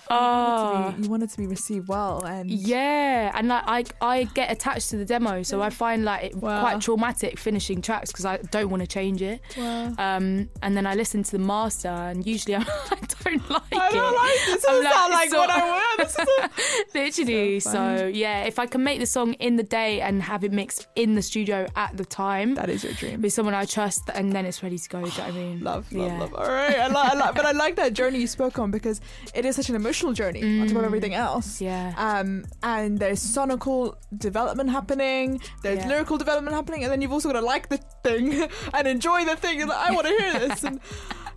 [0.09, 0.95] Oh.
[0.97, 4.89] you want it to be received well and Yeah, and like I, I get attached
[4.91, 6.61] to the demo, so I find like it Wow.
[6.61, 9.41] quite traumatic finishing tracks because I don't want to change it.
[9.57, 9.93] Wow.
[9.97, 13.91] Um, and then I listen to the master, and usually I'm, I don't like I
[13.91, 14.65] don't like this.
[14.67, 15.97] I'm like, like so- what I want.
[15.99, 19.63] This is a- Literally, So so, yeah, if I can make the song in the
[19.63, 23.21] day and have it mixed in the studio at the time that is your dream.
[23.21, 25.01] with someone I trust, and then it's ready to go.
[25.01, 25.59] Do you know what I mean?
[25.59, 26.16] Love, love, Yeah.
[26.19, 26.33] Love.
[26.33, 29.01] All right, I like, I like, but I like that journey you spoke on because
[29.33, 30.85] it is such an emotional journey on top of Mm.
[30.85, 31.61] everything else.
[31.61, 31.93] Yeah.
[31.97, 35.87] Um, and there's sonical development happening, there's Yeah.
[35.89, 39.35] lyrical development happening, and then you've also got to like the thing and enjoy the
[39.35, 39.61] thing.
[39.61, 40.63] And I want to hear this.
[40.63, 40.79] And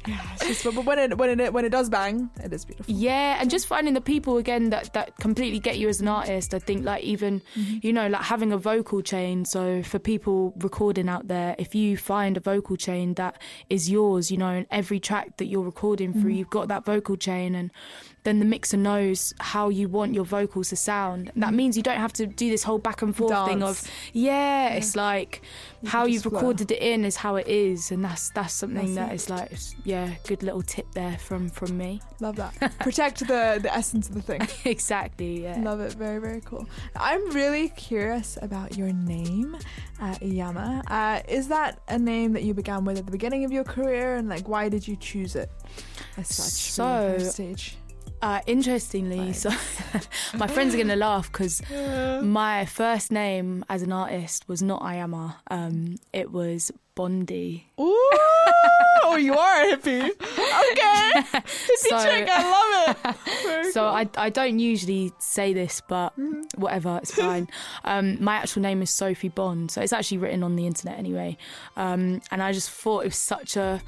[0.06, 2.94] Yeah, just, but, when it when it when it does bang, it is beautiful.
[2.94, 6.54] Yeah, and just finding the people again that that completely get you as an artist.
[6.54, 7.78] I think like even mm-hmm.
[7.82, 9.44] you know like having a vocal chain.
[9.44, 14.30] So for people recording out there, if you find a vocal chain that is yours,
[14.30, 16.30] you know, in every track that you're recording through, mm-hmm.
[16.30, 17.70] you've got that vocal chain and
[18.24, 21.30] then the mixer knows how you want your vocals to sound.
[21.34, 23.82] And that means you don't have to do this whole back and forth thing of
[24.12, 25.40] yeah, it's like
[25.82, 26.32] You how you've flow.
[26.32, 29.52] recorded it in is how it is, and that's that's something That's that it.
[29.52, 32.00] is like yeah, good little tip there from from me.
[32.20, 32.78] Love that.
[32.80, 34.42] Protect the the essence of the thing.
[34.70, 35.42] exactly.
[35.44, 35.58] Yeah.
[35.62, 35.94] Love it.
[35.94, 36.66] Very, very cool.
[36.96, 39.56] I'm really curious about your name,
[40.00, 40.82] uh, Iyama.
[40.86, 44.16] Uh, is that a name that you began with at the beginning of your career?
[44.16, 45.50] And like, why did you choose it
[46.18, 47.76] as such So- stage?
[48.22, 49.48] Uh, interestingly, so
[50.34, 51.62] my friends are gonna laugh because
[52.22, 55.36] my first name as an artist was not Iyama.
[55.50, 57.64] Um, it was Bondi.
[57.80, 58.10] Ooh,
[59.04, 60.10] oh, you are a hippie.
[60.72, 61.12] Okay.
[61.32, 63.16] Hippie So- chick, I love it.
[63.42, 63.88] Very So cool.
[63.88, 66.12] I, I don't usually say this, but
[66.56, 67.48] whatever, it's fine.
[67.84, 71.38] Um, my actual name is Sophie Bond, so it's actually written on the internet anyway.
[71.76, 73.80] Um, and I just thought it was such a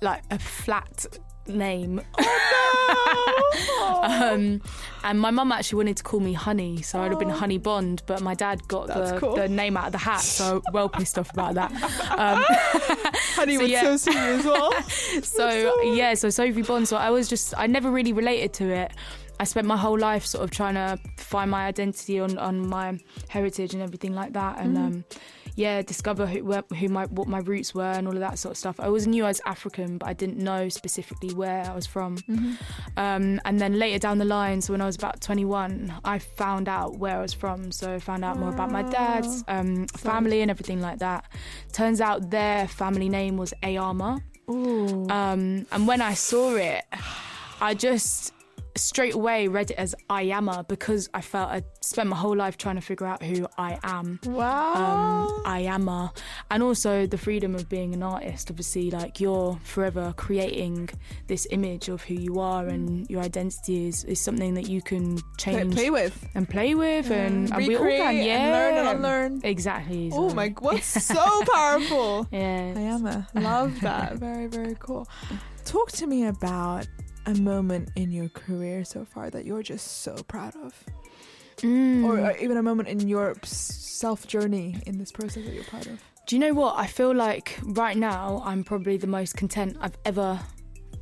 [0.00, 1.06] like a flat
[1.48, 2.00] name.
[4.02, 4.60] um,
[5.04, 8.02] and my mum actually wanted to call me Honey, so I'd have been Honey Bond,
[8.06, 9.36] but my dad got the, cool.
[9.36, 11.72] the name out of the hat, so well pissed off about that.
[11.72, 12.44] Um,
[13.34, 13.82] Honey so would yeah.
[13.82, 14.82] so see you as well.
[15.22, 16.88] so yeah, so Sophie Bond.
[16.88, 18.92] So I was just, I never really related to it.
[19.40, 22.98] I spent my whole life sort of trying to find my identity on, on my
[23.28, 25.04] heritage and everything like that, and um,
[25.58, 28.58] yeah, discover who, who my what my roots were and all of that sort of
[28.58, 28.78] stuff.
[28.78, 32.16] I always knew I was African, but I didn't know specifically where I was from.
[32.96, 36.68] Um, and then later down the line, so when I was about 21, I found
[36.68, 37.72] out where I was from.
[37.72, 41.24] So I found out more about my dad's um, family and everything like that.
[41.72, 44.20] Turns out their family name was Iyama.
[44.50, 45.08] Ooh.
[45.10, 46.84] Um, and when I saw it,
[47.60, 48.32] I just
[48.78, 52.76] straight away read it as Ayama because I felt I'd spent my whole life trying
[52.76, 54.20] to figure out who I am.
[54.24, 55.26] Wow.
[55.26, 56.16] Um, Iyama.
[56.50, 58.50] And also the freedom of being an artist.
[58.50, 60.90] Obviously, like you're forever creating
[61.26, 65.18] this image of who you are and your identity is, is something that you can
[65.38, 66.28] change play with.
[66.34, 68.22] and play with and, and we all can, yeah.
[68.22, 69.40] and learn and unlearn.
[69.44, 70.10] Exactly.
[70.12, 72.26] Oh my, what's so powerful.
[72.38, 72.74] Yeah.
[72.74, 74.14] Iyama, love that.
[74.18, 75.08] Very, very cool.
[75.64, 76.86] Talk to me about
[77.28, 80.72] a moment in your career so far that you're just so proud of,
[81.58, 82.04] Mm.
[82.04, 85.86] or, or even a moment in your self journey in this process that you're proud
[85.88, 86.00] of.
[86.26, 86.76] Do you know what?
[86.78, 90.38] I feel like right now I'm probably the most content I've ever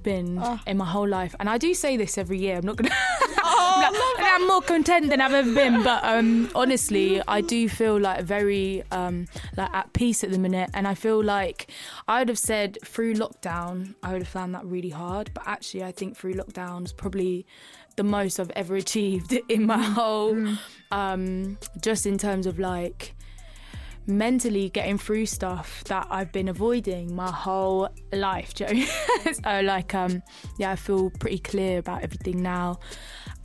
[0.06, 0.62] been Ah.
[0.66, 1.34] in my whole life.
[1.40, 2.56] And I do say this every year.
[2.58, 2.94] I'm not gonna
[3.48, 5.82] Oh, I'm, I'm more content than I've ever been.
[5.82, 10.70] But um, honestly, I do feel like very um, like at peace at the minute.
[10.74, 11.70] And I feel like
[12.08, 15.30] I would have said through lockdown, I would have found that really hard.
[15.34, 17.46] But actually, I think through lockdown is probably
[17.96, 20.36] the most I've ever achieved in my whole,
[20.90, 23.14] um, just in terms of like
[24.06, 28.54] mentally getting through stuff that I've been avoiding my whole life.
[28.54, 29.34] Do you know what I mean?
[29.34, 30.22] so like um
[30.58, 32.78] yeah, I feel pretty clear about everything now.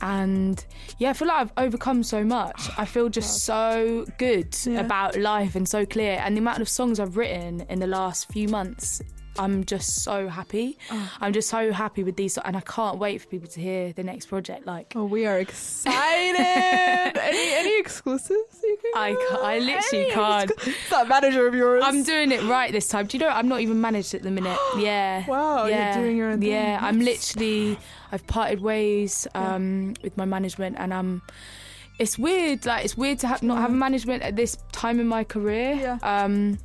[0.00, 0.64] And
[0.98, 2.68] yeah, I feel like I've overcome so much.
[2.76, 4.80] I feel just so good Yeah.
[4.80, 6.20] about life and so clear.
[6.24, 9.00] And the amount of songs I've written in the last few months,
[9.38, 10.78] I'm just so happy.
[11.20, 14.02] I'm just so happy with these, and I can't wait for people to hear the
[14.02, 14.66] next project.
[14.66, 16.36] Like, Oh, we are excited.
[17.20, 18.92] any any exclusives you can?
[18.94, 19.18] I give?
[19.30, 20.52] ca- I literally Any can't.
[20.90, 21.82] that manager of yours.
[21.86, 23.06] I'm doing it right this time.
[23.06, 24.58] Do you know I'm not even managed at the minute?
[24.78, 25.24] Yeah.
[25.26, 26.50] Wow, you're doing your own thing.
[26.50, 27.78] Yeah, I'm literally
[28.10, 31.22] I've parted ways um, with my management and I'm
[31.98, 35.06] it's weird like it's weird to have not have a management at this time in
[35.06, 35.74] my career.
[35.74, 35.98] Yeah.
[36.02, 36.58] Um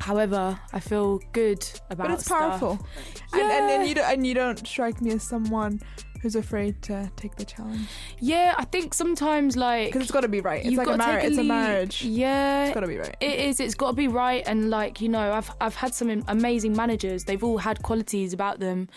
[0.00, 2.08] however, I feel good about it.
[2.08, 2.38] but it's stuff.
[2.60, 2.86] powerful.
[3.32, 3.88] And, and, and Yeah.
[3.88, 5.80] you don't and you don't strike me as someone
[6.22, 7.86] who's afraid to take the challenge
[8.18, 10.64] Yeah, I think sometimes like because it's got to be right.
[10.64, 11.22] It's like a marriage.
[11.22, 12.02] take It's a marriage.
[12.04, 12.64] Yeah.
[12.66, 13.16] It's got to be right.
[13.20, 13.60] It is.
[13.60, 17.24] It's got to be right, and like you know, I've I've had some amazing managers.
[17.24, 18.88] They've all had qualities about them,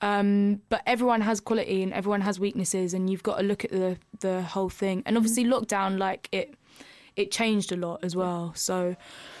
[0.00, 3.70] um, but everyone has quality and everyone has weaknesses, and you've got to look at
[3.70, 5.02] the the whole thing.
[5.06, 6.54] And obviously, lockdown like it
[7.16, 8.52] it changed a lot as well.
[8.54, 8.96] So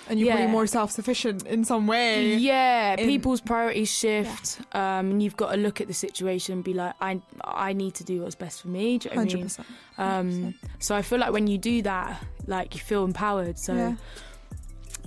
[0.08, 0.34] and you're yeah.
[0.36, 2.34] pretty more self-sufficient in some way.
[2.34, 6.64] yeah, in- people's priorities shift, um, and you've got to look at the situation and
[6.64, 8.98] be like, I I need to do what's best for me.
[8.98, 9.44] Do you know what I Hundred mean?
[9.44, 9.68] percent.
[9.98, 13.58] Um, so I feel like when you do that, like you feel empowered.
[13.58, 13.94] So Yeah.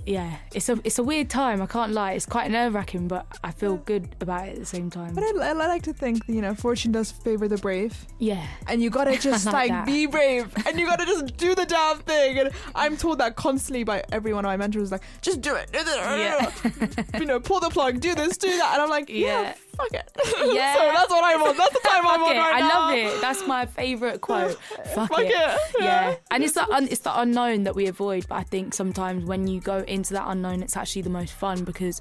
[0.06, 1.60] Yeah, it's a it's a weird time.
[1.60, 2.12] I can't lie.
[2.12, 5.14] It's quite nerve wracking, but I feel good about it at the same time.
[5.14, 8.46] But I, I like to think that, you know fortune does favor the brave, yeah,
[8.68, 11.98] and you gotta just like like be brave, and you gotta just do the damn
[11.98, 12.38] thing.
[12.38, 15.70] And I'm told that constantly by every one of my mentors, like just do it,
[15.72, 17.18] do it, Yeah.
[17.18, 19.54] you know, pull the plug, do this, do that, and I'm like, yeah, Yeah.
[19.76, 20.10] Fuck it.
[20.54, 20.74] Yeah.
[20.74, 21.56] so that's what I'm on.
[21.56, 22.38] That's the time I'm on it.
[22.38, 22.68] right I now.
[22.86, 23.20] love it.
[23.20, 24.58] That's my favorite quote.
[24.94, 25.32] Fuck, Fuck it.
[25.32, 25.60] it.
[25.80, 26.16] Yeah.
[26.30, 28.26] And it's the un- it's the unknown that we avoid.
[28.28, 31.64] But I think sometimes when you go into that unknown, it's actually the most fun
[31.64, 32.00] because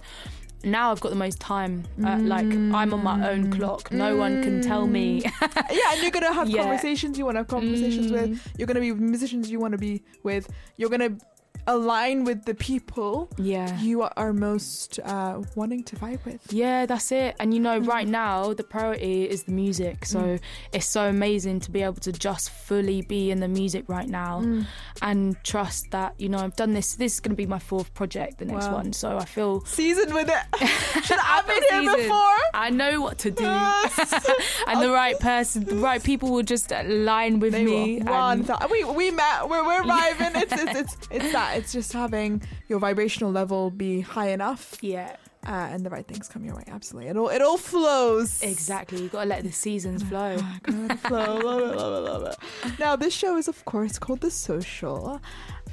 [0.64, 1.84] now I've got the most time.
[2.04, 3.92] Uh, like I'm on my own clock.
[3.92, 5.24] No one can tell me.
[5.72, 6.62] Yeah, and you're gonna have Yeah.
[6.64, 8.12] conversations you want to have conversations Mm.
[8.12, 8.52] with.
[8.58, 10.50] You're gonna be with musicians you want to be with.
[10.78, 11.18] You're gonna
[11.68, 13.80] align with the people yeah.
[13.80, 16.41] you are most uh, wanting to vibe with.
[16.51, 17.36] Yeah, that's it.
[17.39, 17.88] And you know, Mm.
[17.88, 20.05] right now the priority is the music.
[20.05, 20.38] So
[20.72, 24.41] it's so amazing to be able to just fully be in the music right now
[24.41, 24.66] Mm.
[25.01, 26.95] and trust that, you know, I've done this.
[26.95, 28.76] This is going to be my fourth project, the next Wow.
[28.76, 28.93] one.
[28.93, 30.59] So I feel Seasoned with it.
[31.05, 31.97] Should I've been here Seasoned.
[32.03, 32.38] before.
[32.53, 33.43] I know what to do.
[33.43, 34.28] Yes.
[34.68, 37.99] and the right person, the right people will just align with They me.
[38.01, 39.49] One and- thou- we we met.
[39.49, 40.36] We're we're vibing.
[40.41, 41.55] It's, it's it's it's that.
[41.56, 45.16] It's just having your vibrational level be high enough, yeah,
[45.47, 46.64] uh, and the right things come your way.
[46.68, 48.41] Absolutely, it all it all flows.
[48.41, 49.01] exactly.
[49.01, 50.38] You got to let the seasons flow.
[51.08, 51.38] Flow.
[51.38, 52.80] Love it, love it, love it.
[52.80, 55.22] Now, this show is, of course, called The Social.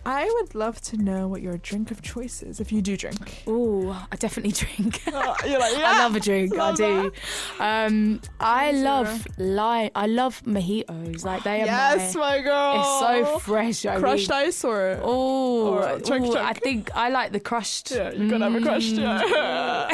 [0.05, 3.45] I would love to know what your drink of choice is, if you do drink.
[3.47, 5.01] Ooh, I definitely drink.
[5.14, 5.93] Oh, you're like, yeah.
[5.95, 6.55] I love a drink.
[6.55, 7.12] Love I do.
[7.61, 9.90] Um, I love lime.
[9.95, 11.24] I love mojitos.
[11.24, 12.20] Like they are Yes, my.
[12.20, 12.80] my girl.
[12.80, 13.86] It's so fresh.
[13.86, 14.38] I Crushed mean.
[14.49, 14.99] ice or.
[15.03, 16.47] Oh, Or chunk, ooh, chunk.
[16.47, 17.93] I think I like the crushed.
[17.93, 18.95] Yeah, you gotta have a crushed.
[18.95, 19.88] Yeah.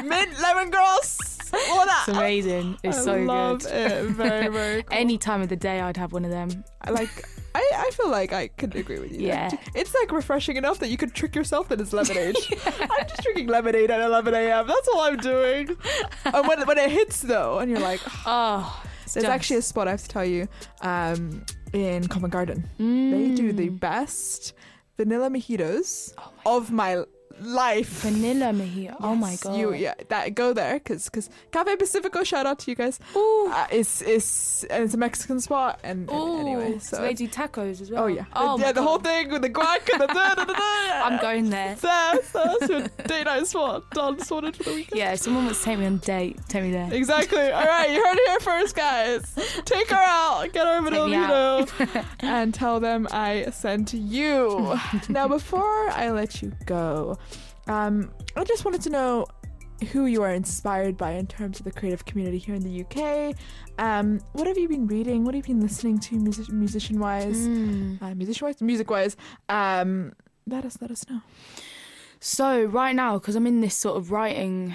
[0.04, 1.38] Mint lemongrass.
[1.52, 2.04] All that.
[2.08, 2.76] It's amazing.
[2.82, 3.72] It's I so love good.
[3.72, 4.04] it.
[4.10, 4.98] Very, very cool.
[4.98, 6.64] Any time of the day, I'd have one of them.
[6.88, 7.10] Like.
[7.52, 9.26] I, I feel like I could agree with you.
[9.26, 9.50] Yeah.
[9.74, 12.36] It's like refreshing enough that you could trick yourself that it's lemonade.
[12.64, 14.68] I'm just drinking lemonade at 11 a.m.
[14.68, 15.76] That's all I'm doing.
[16.26, 18.80] and when, when it hits though, and you're like, Oh,
[19.12, 20.46] there's actually a spot I have to tell you
[20.82, 22.68] um, in Covent Garden.
[22.78, 24.52] They do the best
[24.96, 26.12] vanilla mojitos
[26.46, 27.02] of my
[27.40, 28.02] life.
[28.02, 28.96] vanilla mojito.
[29.00, 29.56] Oh my god.
[29.56, 32.22] You yeah, that go there because because Cafe Pacifico.
[32.24, 32.98] Shout out to you guys.
[33.16, 33.50] Ooh.
[33.52, 36.40] Uh, it's it's and it's a Mexican spot and, and Ooh.
[36.40, 36.78] anyway.
[36.78, 38.04] so So they do tacos as well.
[38.04, 40.52] oh yeah, Oh yeah, the whole thing with the guac and the da, da, da,
[40.52, 41.02] da.
[41.06, 41.74] I'm going there.
[41.80, 43.90] That's that's your date night spot.
[43.92, 44.98] Done sorted for the weekend.
[44.98, 46.38] Yeah, someone wants to take me on a date.
[46.48, 46.88] Take me there.
[46.92, 47.50] Exactly.
[47.50, 49.34] All right, you heard it here first, guys.
[49.64, 54.78] Take her out, get her a vanilla mojito, and tell them I sent you.
[55.08, 57.18] now, before I let you go,
[57.68, 59.26] um, I just wanted to know
[59.92, 63.34] who you are inspired by in terms of the creative community here in the UK.
[63.78, 65.24] Um, what have you been reading?
[65.24, 68.02] What have you been listening to, music- musician-wise, Mm.
[68.02, 69.16] uh, musician-wise, music-wise?
[69.48, 70.12] Um,
[70.46, 71.20] let us let us know.
[72.20, 74.74] So right now, because I'm in this sort of writing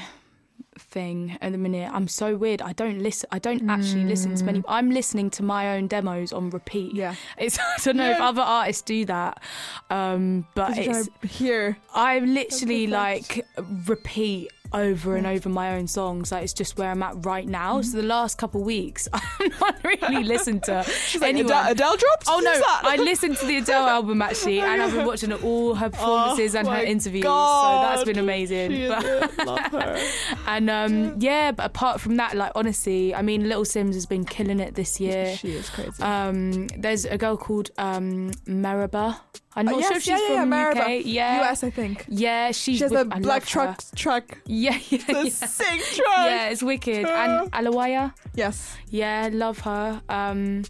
[0.78, 2.62] thing at the minute, I'm so weird.
[2.62, 3.30] I don't listen.
[3.32, 4.64] I don't actually listen to many.
[4.68, 6.94] I'm listening to my own demos on repeat.
[6.94, 6.98] Mm.
[6.98, 9.42] Yeah, It's I don't know if other artists do that,
[9.90, 11.78] um, but it's hear.
[11.94, 13.46] I literally like
[13.88, 16.32] repeat over and over my own songs.
[16.32, 17.82] Like it's just where I'm at right now.
[17.82, 21.52] So the last couple weeks, I've not really listened to She's like, anyone.
[21.52, 22.26] Adele, Adele dropped?
[22.28, 22.62] Oh no!
[22.90, 26.68] I listened to the Adele album actually, and I've been watching all her performances and
[26.68, 27.24] her Oh interviews.
[27.24, 27.84] God.
[27.84, 28.88] So that's been amazing.
[28.90, 30.02] But- Love her.
[30.48, 34.26] And um, yeah, but apart from that, like honestly, I mean, Little Simz has been
[34.26, 35.36] killing it this year.
[35.42, 36.02] She is crazy.
[36.04, 38.32] Um, there's a girl called um.
[38.48, 41.02] I'm not Oh, sure if she's yeah, from yeah, UK.
[41.06, 42.06] Yeah, US, I think.
[42.10, 43.82] yeah, she's She has a black truck.
[43.82, 43.96] her.
[43.96, 44.38] Truck.
[44.46, 45.30] Yeah, yeah, yeah.
[45.30, 46.08] sick truck.
[46.18, 47.06] Yeah, it's wicked.
[47.06, 48.76] And Alewya, Yes.
[48.90, 50.02] yeah, love her.
[50.10, 50.64] Um,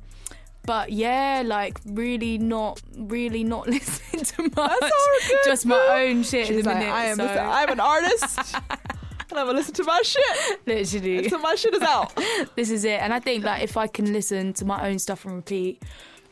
[0.65, 4.53] but yeah, like really not, really not listening to much.
[4.55, 5.38] That's all good.
[5.45, 6.93] Just my own shit She's the like, minute.
[6.93, 7.17] I am.
[7.17, 8.55] so, I'm an artist,
[9.36, 12.13] and I'm gonna listen to my shit literally, So my shit is out.
[12.55, 13.01] this is it.
[13.01, 15.83] And I think like if I can listen to my own stuff and repeat,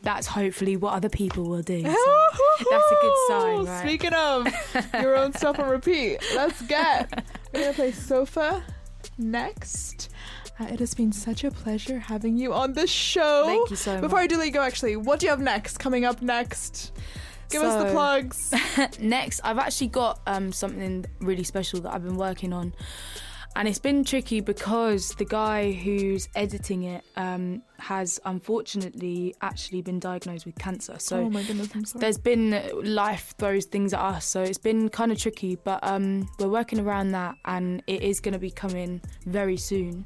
[0.02, 1.82] that's hopefully what other people will do.
[2.56, 2.66] So.
[2.70, 3.80] That's a good sign, right?
[3.86, 4.46] Speaking of
[5.00, 7.24] your own stuff on repeat, let's get.
[7.52, 8.62] We're gonna play Sofa
[9.18, 10.10] next.
[10.58, 13.44] Uh, it has been such a pleasure having you on the show.
[13.46, 14.02] Thank you so much.
[14.02, 15.78] Before I do let you go, actually, what do you have next?
[15.78, 16.92] Coming up next?
[17.50, 18.54] Give us the plugs.
[19.00, 22.74] Next, I've actually got um, something really special that I've been working on.
[23.56, 30.00] And it's been tricky because the guy who's editing it um, has unfortunately actually been
[30.00, 30.96] diagnosed with cancer.
[30.98, 32.00] So oh my goodness, I'm sorry.
[32.00, 34.26] there's been life throws things at us.
[34.26, 38.18] So it's been kind of tricky, but um, we're working around that and it is
[38.18, 40.04] going to be coming very soon.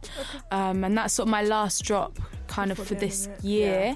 [0.50, 2.18] Um, and that's sort of my last drop
[2.48, 3.80] kind of for this year.
[3.90, 3.94] yeah.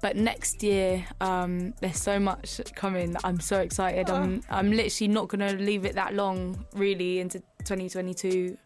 [0.00, 3.16] But next year, um, there's so much coming.
[3.24, 4.10] I'm so excited.
[4.10, 4.58] I'm Ah.
[4.58, 8.58] I'm literally not gonna leave it that long, really, into 2022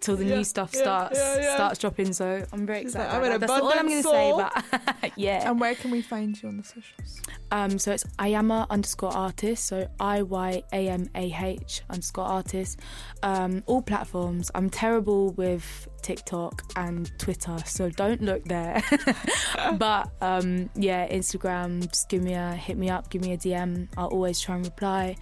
[0.00, 2.12] till the Yeah, new stuff yeah, starts yeah, starts dropping.
[2.14, 3.12] So I'm very She's excited.
[3.12, 3.40] like, I'm that.
[3.40, 4.32] That's all I'm gonna say.
[4.34, 5.50] But yeah.
[5.50, 7.20] And where can we find you on the socials?
[7.52, 12.80] Um, so it's Iyama underscore artist, so I Y A M A H underscore artist.
[13.22, 14.50] Um, all platforms.
[14.54, 18.80] I'm terrible with TikTok and Twitter, so don't look there.
[19.76, 23.88] but um, yeah, Instagram, just give me a hit me up, give me a DM.
[23.96, 25.16] I'll always try and reply.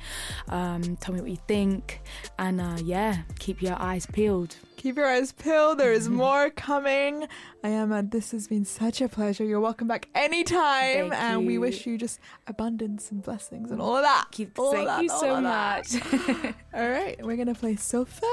[0.51, 2.03] Um, tell me what you think,
[2.39, 4.57] and uh, yeah, keep your eyes peeled.
[4.77, 5.79] Keep your eyes peeled.
[5.79, 7.29] There is more coming.
[7.63, 7.91] I am.
[7.91, 9.43] Uh, this has been such a pleasure.
[9.43, 13.97] You're welcome back anytime, Thank and we wish you just abundance and blessings and all
[13.97, 14.27] of that.
[14.33, 16.43] Keep, All thank that, you all so that.
[16.43, 16.55] much.
[16.75, 18.27] All right, we're gonna play Sofa.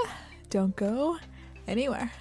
[0.49, 1.17] Don't go
[1.65, 2.11] anywhere.